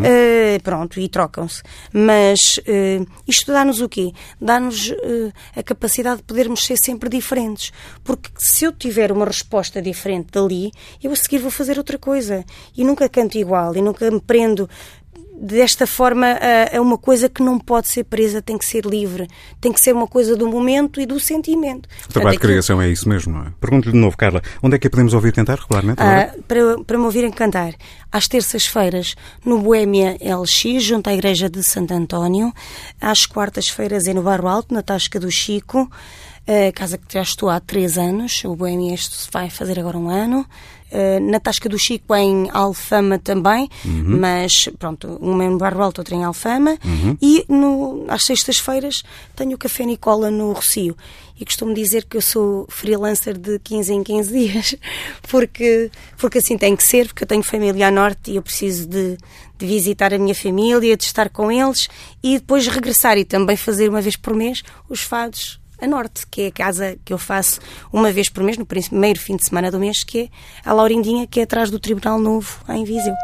eh, 0.04 0.58
pronto, 0.63 1.00
e 1.00 1.08
trocam-se. 1.08 1.62
Mas 1.93 2.60
eh, 2.65 3.02
isto 3.28 3.52
dá-nos 3.52 3.82
o 3.82 3.88
quê? 3.88 4.13
Dá-nos 4.41 4.89
eh, 4.91 5.32
a 5.56 5.62
capacidade 5.62 6.17
de 6.17 6.24
podermos 6.24 6.65
ser 6.65 6.78
sempre 6.78 7.08
diferentes. 7.08 7.72
Porque 8.04 8.32
se 8.36 8.65
eu 8.65 8.72
tiver 8.72 9.12
uma 9.12 9.26
resposta 9.26 9.80
diferente 9.80 10.30
dali, 10.32 10.72
eu 11.04 11.12
a 11.12 11.15
seguir 11.15 11.38
vou 11.38 11.52
fazer 11.52 11.78
outra 11.78 12.00
coisa. 12.00 12.43
E 12.76 12.84
nunca 12.84 13.08
canto 13.08 13.38
igual, 13.38 13.76
e 13.76 13.82
nunca 13.82 14.10
me 14.10 14.20
prendo 14.22 14.67
desta 15.39 15.86
forma 15.86 16.28
é 16.28 16.80
uma 16.82 16.97
coisa 16.97 17.30
que 17.30 17.43
não 17.43 17.60
pode 17.60 17.88
ser 17.88 18.04
presa, 18.04 18.41
tem 18.41 18.58
que 18.58 18.65
ser 18.65 18.86
livre, 18.86 19.28
tem 19.62 19.71
que 19.71 19.80
ser 19.80 19.93
uma 19.93 20.08
coisa 20.08 20.36
do 20.36 20.47
momento 20.47 21.00
e 21.00 21.06
do 21.06 21.19
sentimento. 21.19 21.88
O 22.10 22.13
trabalho 22.13 22.36
de 22.36 22.41
criação 22.41 22.82
é 22.82 22.89
isso 22.89 23.08
mesmo, 23.08 23.34
não 23.34 23.43
é? 23.43 23.54
Pergunto-lhe 23.60 23.93
de 23.93 24.00
novo, 24.00 24.17
Carla, 24.17 24.41
onde 24.62 24.76
é 24.76 24.80
que 24.80 24.88
a 24.88 24.89
podemos 24.89 25.13
ouvir 25.13 25.32
cantar 25.32 25.60
regularmente? 25.60 26.02
Ah, 26.02 26.34
para, 26.47 26.84
para 26.84 26.97
me 26.97 27.06
ouvirem 27.06 27.32
cantar, 27.32 27.73
às 28.12 28.28
terças-feiras 28.28 29.15
no 29.45 29.60
Boêmia 29.60 30.17
LX, 30.21 30.84
junto 30.84 31.10
à 31.10 31.13
Igreja 31.13 31.50
de 31.50 31.63
Santo 31.63 31.93
António, 31.93 32.52
às 33.00 33.26
quartas-feiras 33.26 34.08
é 34.08 34.13
no 34.13 34.23
Barro 34.23 34.47
Alto, 34.47 34.73
na 34.73 34.82
Tasca 34.82 35.19
do 35.19 35.30
Chico, 35.32 35.89
casa 36.73 36.97
que 36.97 37.13
já 37.13 37.21
estou 37.21 37.50
há 37.50 37.60
três 37.60 37.97
anos, 37.97 38.43
o 38.45 38.56
Boêmia 38.56 38.93
este 38.93 39.30
vai 39.32 39.50
fazer 39.50 39.80
agora 39.80 39.97
um 39.97 40.10
ano. 40.10 40.45
Uh, 40.89 41.19
na 41.19 41.38
Tasca 41.39 41.67
do 41.67 41.78
Chico 41.78 42.15
em 42.15 42.50
Alfama 42.52 43.19
também, 43.19 43.67
uhum. 43.84 44.19
mas 44.19 44.69
pronto, 44.80 45.17
um 45.21 45.41
é 45.41 45.50
no 45.50 45.58
Barro 45.58 45.84
Alto, 45.84 46.00
outro 46.00 46.15
em 46.15 46.23
Alfama. 46.23 46.78
Uhum. 46.84 47.17
E 47.21 47.45
no, 47.50 48.06
às 48.08 48.23
sextas-feiras 48.23 49.04
tenho 49.36 49.56
o 49.56 49.58
Café 49.58 49.84
Nicola 49.86 50.32
no 50.32 50.54
Rocio. 50.54 50.95
E 51.39 51.45
costumo 51.45 51.73
dizer 51.73 52.06
que 52.06 52.17
eu 52.17 52.21
sou 52.21 52.65
freelancer 52.69 53.38
de 53.38 53.60
15 53.60 53.93
em 53.93 54.04
15 54.04 54.32
dias, 54.34 54.76
porque, 55.30 55.91
porque 56.17 56.38
assim 56.38 56.58
tem 56.58 56.76
que 56.76 56.84
ser, 56.84 57.08
porque 57.08 57.23
eu 57.23 57.28
tenho 57.28 57.43
família 57.43 57.88
a 57.89 57.91
norte 57.91 58.32
e 58.32 58.38
eu 58.38 58.41
preciso 58.41 58.88
de, 58.88 59.17
de 59.58 59.65
visitar 59.65 60.13
a 60.13 60.17
minha 60.17 60.34
família, 60.34 60.95
de 60.95 61.04
estar 61.04 61.30
com 61.30 61.52
eles 61.52 61.88
e 62.23 62.39
depois 62.39 62.65
regressar 62.67 63.17
e 63.17 63.26
também 63.26 63.58
fazer 63.58 63.89
uma 63.89 64.02
vez 64.02 64.15
por 64.15 64.34
mês 64.34 64.63
os 64.89 65.02
fados 65.02 65.60
a 65.82 65.88
Norte, 65.88 66.26
que 66.28 66.44
é 66.44 66.48
a 66.48 66.52
casa 66.52 66.98
que 67.04 67.13
eu 67.13 67.18
faço 67.18 67.60
uma 67.92 68.12
vez 68.12 68.30
por 68.30 68.44
mês, 68.44 68.58
no 68.58 68.66
primeiro 68.66 69.20
fim 69.20 69.36
de 69.36 69.46
semana 69.46 69.72
do 69.72 69.80
mês, 69.80 70.04
que 70.04 70.20
é 70.20 70.30
a 70.70 70.74
Laurindinha, 70.74 71.28
que 71.28 71.40
é 71.40 71.44
atrás 71.44 71.70
do 71.70 71.80
Tribunal 71.80 72.20
Novo, 72.20 72.60
em 72.70 72.84
Viseu. 72.84 73.16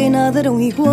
Só 0.00 0.02
quem 0.02 0.08
nada 0.08 0.38
eram 0.38 0.58
iguais. 0.58 0.90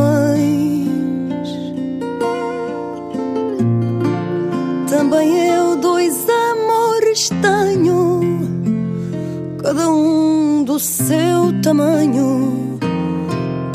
Também 4.90 5.50
eu 5.50 5.78
dois 5.78 6.28
amores 6.30 7.30
tenho, 7.42 8.20
cada 9.64 9.90
um 9.90 10.64
do 10.66 10.78
seu 10.78 11.54
tamanho, 11.64 12.78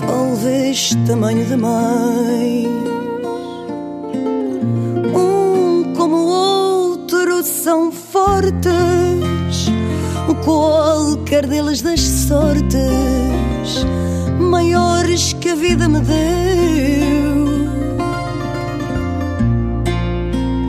talvez 0.07 0.95
tamanho 1.07 1.47
demais. 1.47 2.66
Um 5.14 5.95
como 5.95 6.16
o 6.16 6.90
outro 6.90 7.42
são 7.42 7.90
fortes 7.90 8.53
qualquer 10.45 11.47
deles 11.47 11.81
das 11.83 12.01
sortes 12.01 13.87
maiores 14.42 15.33
que 15.33 15.48
a 15.48 15.55
vida 15.55 15.88
me 15.88 16.00
deu. 16.00 17.46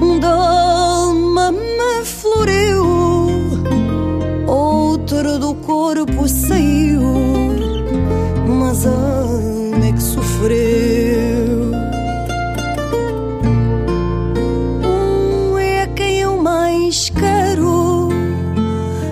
Um 0.02 0.20
da 0.20 0.34
alma 0.34 1.52
me 1.52 2.06
floreu, 2.06 2.86
outro 4.48 5.40
do 5.40 5.54
corpo 5.56 6.28
saiu, 6.28 7.02
mas 8.48 8.86
a 8.86 8.92
alma 8.92 9.86
é 9.88 9.92
que 9.92 10.02
sofreu. 10.02 11.72
Um 14.86 15.58
é 15.58 15.88
quem 15.96 16.22
eu 16.22 16.38
mais 16.38 17.10
quero, 17.10 18.10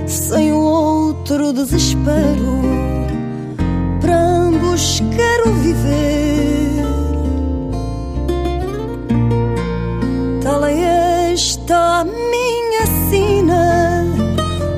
sem 0.08 0.52
o 0.52 0.60
outro 0.60 1.52
desespero 1.54 2.41
quero 5.16 5.52
viver. 5.54 6.86
Tal 10.42 10.66
é 10.66 11.32
esta 11.34 12.04
minha 12.04 12.86
sina, 13.10 14.06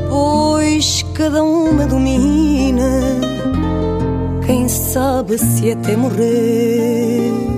pois 0.09 1.03
cada 1.13 1.43
uma 1.43 1.86
domina. 1.86 3.01
Quem 4.45 4.67
sabe 4.67 5.38
se 5.38 5.71
até 5.71 5.95
morrer. 5.95 7.52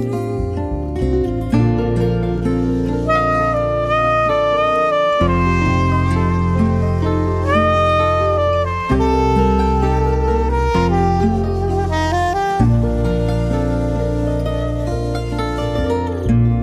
De 16.28 16.55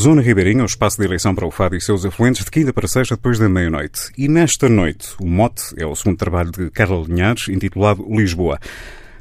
Zona 0.00 0.22
Ribeirinha, 0.22 0.62
o 0.62 0.66
espaço 0.66 0.96
de 0.96 1.04
eleição 1.04 1.34
para 1.34 1.46
o 1.46 1.50
Fado 1.50 1.76
e 1.76 1.80
seus 1.80 2.06
afluentes, 2.06 2.42
de 2.42 2.50
quinta 2.50 2.72
para 2.72 2.88
sexta, 2.88 3.16
depois 3.16 3.38
da 3.38 3.50
meia-noite. 3.50 4.10
E 4.16 4.28
nesta 4.28 4.66
noite, 4.66 5.10
o 5.20 5.26
mote 5.26 5.74
é 5.76 5.84
o 5.84 5.94
segundo 5.94 6.16
trabalho 6.16 6.50
de 6.50 6.70
Carla 6.70 7.04
Linhares, 7.06 7.48
intitulado 7.48 8.02
Lisboa. 8.08 8.58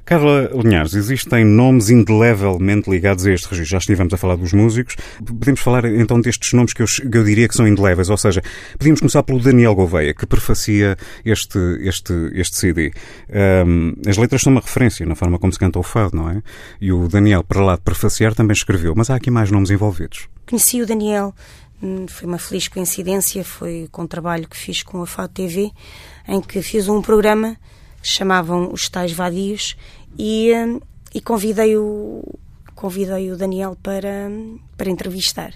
Carla 0.09 0.49
Linhares, 0.55 0.95
existem 0.95 1.45
nomes 1.45 1.91
indelevelmente 1.91 2.89
ligados 2.89 3.27
a 3.27 3.31
este 3.31 3.47
registro. 3.47 3.69
Já 3.69 3.77
estivemos 3.77 4.11
a 4.11 4.17
falar 4.17 4.37
dos 4.37 4.53
músicos. 4.53 4.95
Podemos 5.23 5.59
falar 5.59 5.85
então 5.85 6.19
destes 6.19 6.51
nomes 6.51 6.73
que 6.73 6.81
eu, 6.81 6.87
que 6.87 7.15
eu 7.15 7.23
diria 7.23 7.47
que 7.47 7.53
são 7.53 7.67
indeléveis, 7.67 8.09
ou 8.09 8.17
seja, 8.17 8.41
podíamos 8.75 9.01
começar 9.01 9.21
pelo 9.21 9.39
Daniel 9.39 9.75
Gouveia, 9.75 10.11
que 10.15 10.25
prefacia 10.25 10.97
este, 11.23 11.59
este, 11.81 12.11
este 12.33 12.55
CD. 12.55 12.91
Um, 13.67 13.93
as 14.09 14.17
letras 14.17 14.41
são 14.41 14.51
uma 14.51 14.61
referência 14.61 15.05
na 15.05 15.13
forma 15.13 15.37
como 15.37 15.53
se 15.53 15.59
canta 15.59 15.77
o 15.77 15.83
fado, 15.83 16.17
não 16.17 16.27
é? 16.27 16.41
E 16.81 16.91
o 16.91 17.07
Daniel, 17.07 17.43
para 17.43 17.63
lá 17.63 17.75
de 17.75 17.81
prefaciar, 17.81 18.33
também 18.33 18.53
escreveu. 18.53 18.95
Mas 18.97 19.11
há 19.11 19.15
aqui 19.15 19.29
mais 19.29 19.51
nomes 19.51 19.69
envolvidos. 19.69 20.27
Conheci 20.47 20.81
o 20.81 20.87
Daniel, 20.87 21.35
hum, 21.83 22.07
foi 22.07 22.27
uma 22.27 22.39
feliz 22.39 22.67
coincidência, 22.67 23.43
foi 23.43 23.87
com 23.91 24.01
o 24.01 24.07
trabalho 24.07 24.49
que 24.49 24.57
fiz 24.57 24.81
com 24.81 25.03
a 25.03 25.05
Fado 25.05 25.33
TV, 25.33 25.69
em 26.27 26.41
que 26.41 26.63
fiz 26.63 26.89
um 26.89 26.99
programa 26.99 27.55
que 28.01 28.07
chamavam 28.07 28.71
Os 28.71 28.87
Tais 28.89 29.11
Vadios, 29.11 29.75
e, 30.17 30.53
hum, 30.53 30.79
e 31.13 31.21
convidei-o 31.21 32.23
convidei 32.75 33.29
o 33.29 33.35
Daniel 33.35 33.77
para, 33.83 34.31
para 34.77 34.89
entrevistar. 34.89 35.53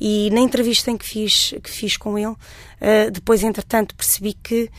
E 0.00 0.30
na 0.30 0.40
entrevista 0.40 0.90
em 0.90 0.96
que 0.96 1.04
fiz, 1.04 1.54
que 1.62 1.70
fiz 1.70 1.96
com 1.98 2.18
ele, 2.18 2.30
uh, 2.30 3.10
depois, 3.12 3.42
entretanto, 3.42 3.94
percebi 3.94 4.32
que 4.32 4.70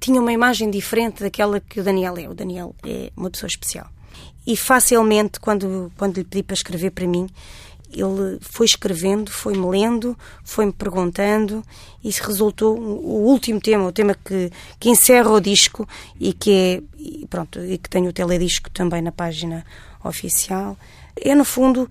tinha 0.00 0.20
uma 0.20 0.32
imagem 0.32 0.70
diferente 0.70 1.22
daquela 1.22 1.60
que 1.60 1.80
o 1.80 1.84
Daniel 1.84 2.16
é. 2.16 2.28
O 2.28 2.34
Daniel 2.34 2.74
é 2.82 3.12
uma 3.14 3.30
pessoa 3.30 3.46
especial. 3.46 3.86
E 4.46 4.56
facilmente, 4.56 5.38
quando, 5.38 5.92
quando 5.98 6.16
lhe 6.16 6.24
pedi 6.24 6.42
para 6.42 6.54
escrever 6.54 6.90
para 6.92 7.06
mim, 7.06 7.28
ele 7.92 8.38
foi 8.40 8.66
escrevendo, 8.66 9.30
foi-me 9.30 9.66
lendo, 9.66 10.16
foi-me 10.44 10.72
perguntando 10.72 11.62
e 12.02 12.10
resultou 12.10 12.78
o 12.78 13.24
último 13.26 13.60
tema, 13.60 13.86
o 13.86 13.92
tema 13.92 14.14
que, 14.14 14.50
que 14.78 14.90
encerra 14.90 15.30
o 15.30 15.40
disco 15.40 15.88
e 16.20 16.32
que 16.32 16.50
é, 16.50 16.82
e 16.98 17.26
pronto, 17.28 17.58
e 17.64 17.78
que 17.78 17.88
tem 17.88 18.06
o 18.06 18.12
teledisco 18.12 18.70
também 18.70 19.00
na 19.00 19.12
página 19.12 19.64
oficial. 20.04 20.76
É, 21.16 21.34
no 21.34 21.44
fundo, 21.44 21.88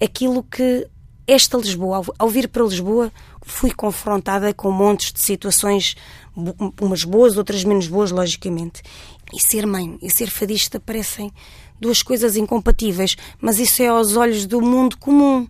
aquilo 0.00 0.42
que 0.42 0.86
esta 1.26 1.58
Lisboa, 1.58 1.98
ao, 1.98 2.04
ao 2.18 2.28
vir 2.28 2.48
para 2.48 2.64
Lisboa, 2.64 3.12
fui 3.42 3.70
confrontada 3.70 4.52
com 4.54 4.70
montes 4.70 5.12
de 5.12 5.20
situações, 5.20 5.96
umas 6.80 7.04
boas, 7.04 7.36
outras 7.36 7.64
menos 7.64 7.86
boas, 7.86 8.10
logicamente. 8.10 8.82
E 9.32 9.40
ser 9.40 9.66
mãe 9.66 9.98
e 10.00 10.10
ser 10.10 10.30
fadista 10.30 10.80
parecem 10.80 11.30
duas 11.80 12.02
coisas 12.02 12.36
incompatíveis, 12.36 13.16
mas 13.40 13.58
isso 13.58 13.82
é 13.82 13.88
aos 13.88 14.16
olhos 14.16 14.46
do 14.46 14.60
mundo 14.60 14.96
comum. 14.98 15.46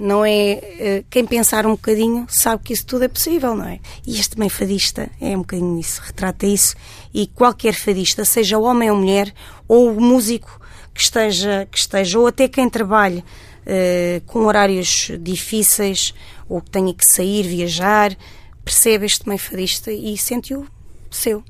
Não 0.00 0.24
é 0.24 0.32
eh, 0.32 1.04
quem 1.10 1.24
pensar 1.24 1.66
um 1.66 1.72
bocadinho 1.72 2.26
sabe 2.28 2.62
que 2.64 2.72
isso 2.72 2.86
tudo 2.86 3.04
é 3.04 3.08
possível, 3.08 3.54
não 3.54 3.66
é? 3.66 3.78
E 4.06 4.18
este 4.18 4.38
meio 4.38 4.50
fadista 4.50 5.10
é 5.20 5.36
um 5.36 5.40
bocadinho 5.40 5.78
isso, 5.78 6.00
retrata 6.02 6.46
isso. 6.46 6.74
E 7.12 7.26
qualquer 7.26 7.74
fadista, 7.74 8.24
seja 8.24 8.58
homem 8.58 8.90
ou 8.90 8.96
mulher, 8.96 9.32
ou 9.68 9.94
músico 10.00 10.60
que 10.94 11.00
esteja, 11.00 11.68
que 11.70 11.78
esteja 11.78 12.18
ou 12.18 12.26
até 12.26 12.48
quem 12.48 12.68
trabalhe 12.68 13.18
uh, 13.18 14.20
com 14.26 14.46
horários 14.46 15.10
difíceis 15.20 16.14
ou 16.48 16.60
que 16.60 16.70
tenha 16.70 16.92
que 16.92 17.04
sair, 17.04 17.42
viajar, 17.44 18.16
percebe 18.64 19.06
este 19.06 19.28
meio 19.28 19.38
fadista 19.38 19.92
e 19.92 20.16
sente-o 20.16 20.66
seu. 21.10 21.44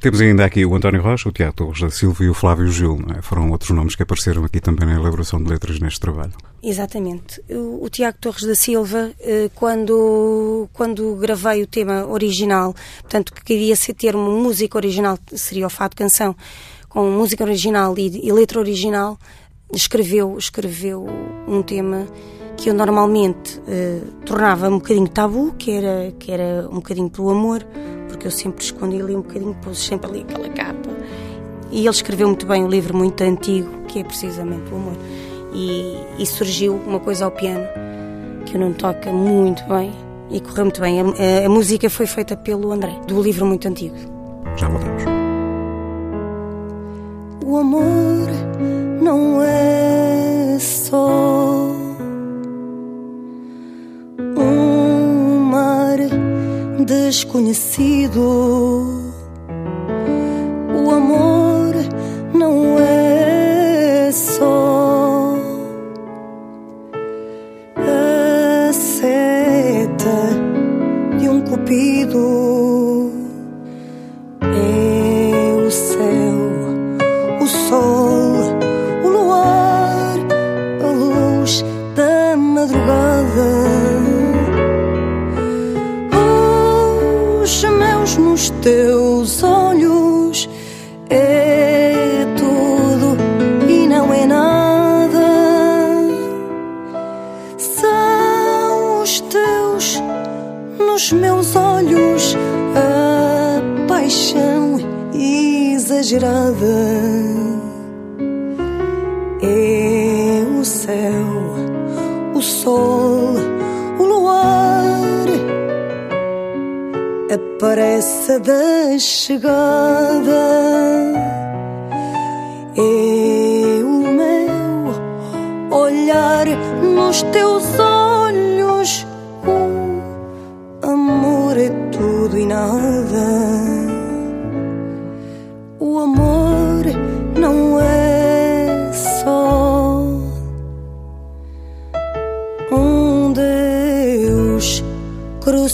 Temos 0.00 0.20
ainda 0.20 0.44
aqui 0.44 0.64
o 0.64 0.74
António 0.74 1.02
Rocha, 1.02 1.28
o 1.28 1.32
Tiago 1.32 1.52
Torres 1.52 1.80
da 1.80 1.90
Silva 1.90 2.24
e 2.24 2.28
o 2.30 2.34
Flávio 2.34 2.68
Gil, 2.68 2.98
é? 3.16 3.20
Foram 3.20 3.50
outros 3.50 3.70
nomes 3.70 3.94
que 3.94 4.02
apareceram 4.02 4.44
aqui 4.44 4.60
também 4.60 4.86
na 4.86 4.94
elaboração 4.94 5.42
de 5.42 5.50
letras 5.50 5.78
neste 5.78 6.00
trabalho. 6.00 6.32
Exatamente. 6.62 7.42
O, 7.50 7.84
o 7.84 7.90
Tiago 7.90 8.16
Torres 8.18 8.44
da 8.44 8.54
Silva, 8.54 9.10
eh, 9.20 9.50
quando, 9.54 10.68
quando 10.72 11.16
gravei 11.16 11.62
o 11.62 11.66
tema 11.66 12.06
original, 12.06 12.74
portanto, 13.02 13.32
que 13.34 13.44
queria 13.44 13.76
ser 13.76 13.92
ter 13.92 14.16
uma 14.16 14.30
música 14.30 14.78
original, 14.78 15.18
seria 15.34 15.66
o 15.66 15.70
Fado 15.70 15.94
Canção, 15.94 16.34
com 16.88 17.10
música 17.10 17.44
original 17.44 17.94
e, 17.98 18.26
e 18.26 18.32
letra 18.32 18.58
original, 18.58 19.18
escreveu, 19.72 20.36
escreveu 20.38 21.06
um 21.46 21.62
tema 21.62 22.06
que 22.56 22.68
eu 22.68 22.74
normalmente 22.74 23.60
eh, 23.66 24.00
tornava 24.26 24.68
um 24.68 24.78
bocadinho 24.78 25.08
tabu, 25.08 25.54
que 25.58 25.70
era, 25.70 26.12
que 26.18 26.30
era 26.30 26.68
um 26.68 26.76
bocadinho 26.76 27.08
pelo 27.08 27.30
amor, 27.30 27.66
porque 28.20 28.26
eu 28.26 28.30
sempre 28.30 28.62
escondi 28.62 29.00
ali 29.00 29.16
um 29.16 29.22
bocadinho, 29.22 29.54
pus 29.62 29.78
sempre 29.78 30.10
ali 30.10 30.20
aquela 30.28 30.48
capa. 30.50 30.90
E 31.70 31.78
ele 31.80 31.88
escreveu 31.88 32.26
muito 32.26 32.44
bem 32.44 32.62
um 32.62 32.68
livro 32.68 32.94
muito 32.94 33.24
antigo, 33.24 33.70
que 33.88 34.00
é 34.00 34.04
precisamente 34.04 34.70
o 34.70 34.76
amor. 34.76 34.96
E, 35.54 35.96
e 36.18 36.26
surgiu 36.26 36.74
uma 36.86 37.00
coisa 37.00 37.24
ao 37.24 37.30
piano, 37.30 37.66
que 38.44 38.56
o 38.56 38.60
não 38.60 38.74
toca 38.74 39.10
muito 39.10 39.64
bem 39.64 39.90
e 40.30 40.38
correu 40.38 40.66
muito 40.66 40.82
bem. 40.82 41.00
A, 41.00 41.04
a, 41.04 41.46
a 41.46 41.48
música 41.48 41.88
foi 41.88 42.06
feita 42.06 42.36
pelo 42.36 42.70
André, 42.72 42.92
do 43.06 43.22
livro 43.22 43.46
muito 43.46 43.66
antigo. 43.66 43.96
Já 44.56 44.68
voltamos. 44.68 45.02
O 47.42 47.56
amor 47.56 48.28
não 49.00 49.42
é 49.42 50.58
só 50.60 51.89
desconhecido. 56.90 58.99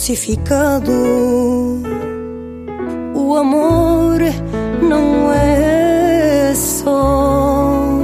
Crucificado 0.06 0.92
o 3.12 3.34
amor 3.34 4.20
não 4.80 5.32
é 5.32 6.54
só 6.54 7.98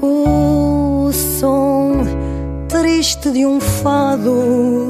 o 0.00 1.12
som 1.12 1.92
triste 2.68 3.30
de 3.32 3.44
um 3.44 3.60
fado. 3.60 4.81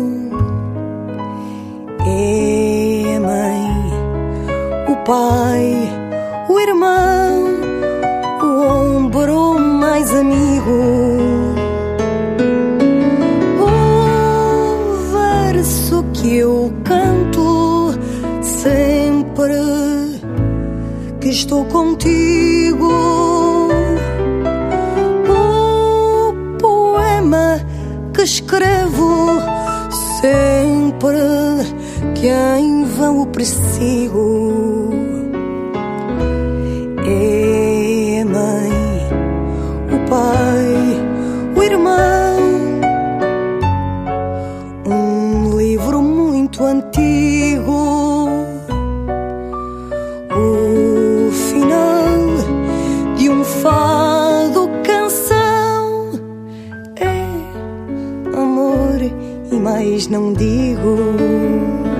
Mais 59.51 60.09
não 60.09 60.33
digo. 60.33 61.92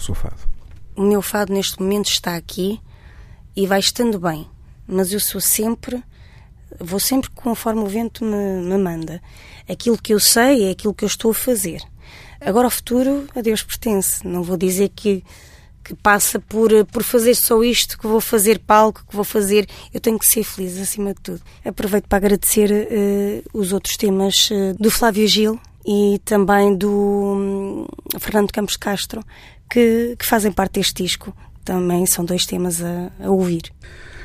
O 0.00 0.04
seu 0.04 0.14
fado? 0.14 0.36
O 0.96 1.02
meu 1.02 1.22
fado 1.22 1.52
neste 1.52 1.80
momento 1.80 2.08
está 2.08 2.36
aqui 2.36 2.80
e 3.54 3.66
vai 3.66 3.78
estando 3.78 4.18
bem, 4.18 4.48
mas 4.86 5.12
eu 5.12 5.20
sou 5.20 5.40
sempre, 5.40 6.02
vou 6.78 6.98
sempre 6.98 7.30
conforme 7.30 7.82
o 7.82 7.86
vento 7.86 8.24
me, 8.24 8.62
me 8.62 8.78
manda. 8.78 9.22
Aquilo 9.68 9.96
que 9.96 10.12
eu 10.12 10.20
sei 10.20 10.68
é 10.68 10.70
aquilo 10.70 10.94
que 10.94 11.04
eu 11.04 11.08
estou 11.08 11.30
a 11.30 11.34
fazer. 11.34 11.82
Agora 12.40 12.66
o 12.66 12.70
futuro 12.70 13.26
a 13.34 13.40
Deus 13.40 13.62
pertence. 13.62 14.26
Não 14.26 14.42
vou 14.42 14.56
dizer 14.56 14.88
que, 14.88 15.22
que 15.84 15.94
passa 15.94 16.40
por, 16.40 16.70
por 16.86 17.02
fazer 17.02 17.34
só 17.34 17.62
isto, 17.62 17.98
que 17.98 18.06
vou 18.06 18.20
fazer 18.20 18.58
palco, 18.58 19.04
que 19.06 19.14
vou 19.14 19.24
fazer. 19.24 19.68
Eu 19.92 20.00
tenho 20.00 20.18
que 20.18 20.26
ser 20.26 20.42
feliz 20.42 20.78
acima 20.78 21.12
de 21.12 21.20
tudo. 21.20 21.42
Aproveito 21.64 22.08
para 22.08 22.16
agradecer 22.16 22.70
uh, 22.70 23.58
os 23.58 23.72
outros 23.72 23.96
temas 23.96 24.50
uh, 24.50 24.74
do 24.78 24.90
Flávio 24.90 25.28
Gil 25.28 25.60
e 25.84 26.20
também 26.24 26.74
do 26.74 26.90
um, 26.90 27.86
Fernando 28.18 28.52
Campos 28.52 28.76
Castro, 28.76 29.22
que, 29.70 30.16
que, 30.18 30.26
fazem 30.26 30.52
parte 30.52 30.80
deste 30.80 31.02
disco. 31.02 31.34
Também 31.64 32.04
são 32.06 32.24
dois 32.24 32.44
temas 32.44 32.82
a, 32.82 33.10
a 33.20 33.30
ouvir. 33.30 33.72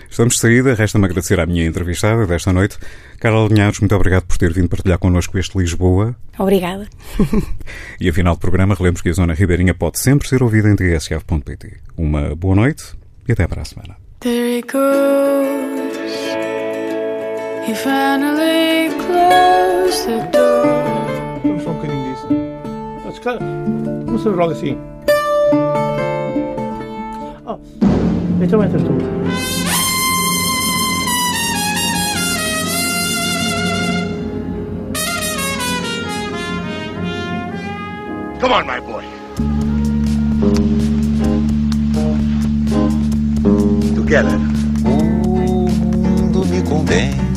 Estamos 0.10 0.36
de 0.36 0.40
saída, 0.40 0.74
resta-me 0.74 1.06
agradecer 1.06 1.40
à 1.40 1.46
minha 1.46 1.66
entrevistada 1.66 2.26
desta 2.26 2.54
noite. 2.54 2.78
Carla 3.20 3.48
Linhares, 3.48 3.80
muito 3.80 3.96
obrigado 3.96 4.24
por 4.24 4.38
ter 4.38 4.54
vindo 4.54 4.70
partilhar 4.70 4.98
connosco 4.98 5.38
este 5.38 5.58
Lisboa. 5.58 6.16
Obrigada. 6.38 6.88
e 8.00 8.08
a 8.08 8.14
final 8.14 8.36
do 8.36 8.40
programa, 8.40 8.76
relembro 8.76 9.04
que 9.04 9.10
a 9.10 9.14
Zona 9.14 9.34
Ribeirinha 9.34 9.74
pode 9.74 10.00
sempre 10.00 10.28
ser 10.28 10.42
ouvida 10.42 10.70
em 10.70 10.76
tsf.pt. 10.76 11.78
Uma 11.98 12.36
boa 12.36 12.56
noite 12.56 12.94
e 13.28 13.32
até 13.32 13.48
para 13.48 13.62
a 13.62 13.66
semana. 13.66 13.98
There 14.22 14.58
he 14.58 14.62
goes. 14.62 15.96
He 17.68 17.74
finally 17.76 18.90
closed 19.06 20.06
the 20.06 20.20
door. 20.32 21.42
Vamos 21.44 21.64
só 21.64 21.72
um 21.72 21.74
bocadinho 21.76 22.14
disso. 22.14 22.28
Mas, 23.06 23.20
claro, 23.20 23.40
não 23.44 24.18
se 24.18 24.30
logo 24.30 24.52
assim. 24.52 24.78
Oh, 27.46 27.60
então 28.42 28.64
entras 28.64 28.84
tu. 28.84 29.26
Come 38.40 38.54
on, 38.54 38.66
my 38.68 38.80
boy. 38.80 39.04
Together. 43.96 44.40
O 44.86 45.04
mundo 45.68 46.46
me 46.46 46.62
condena. 46.62 47.35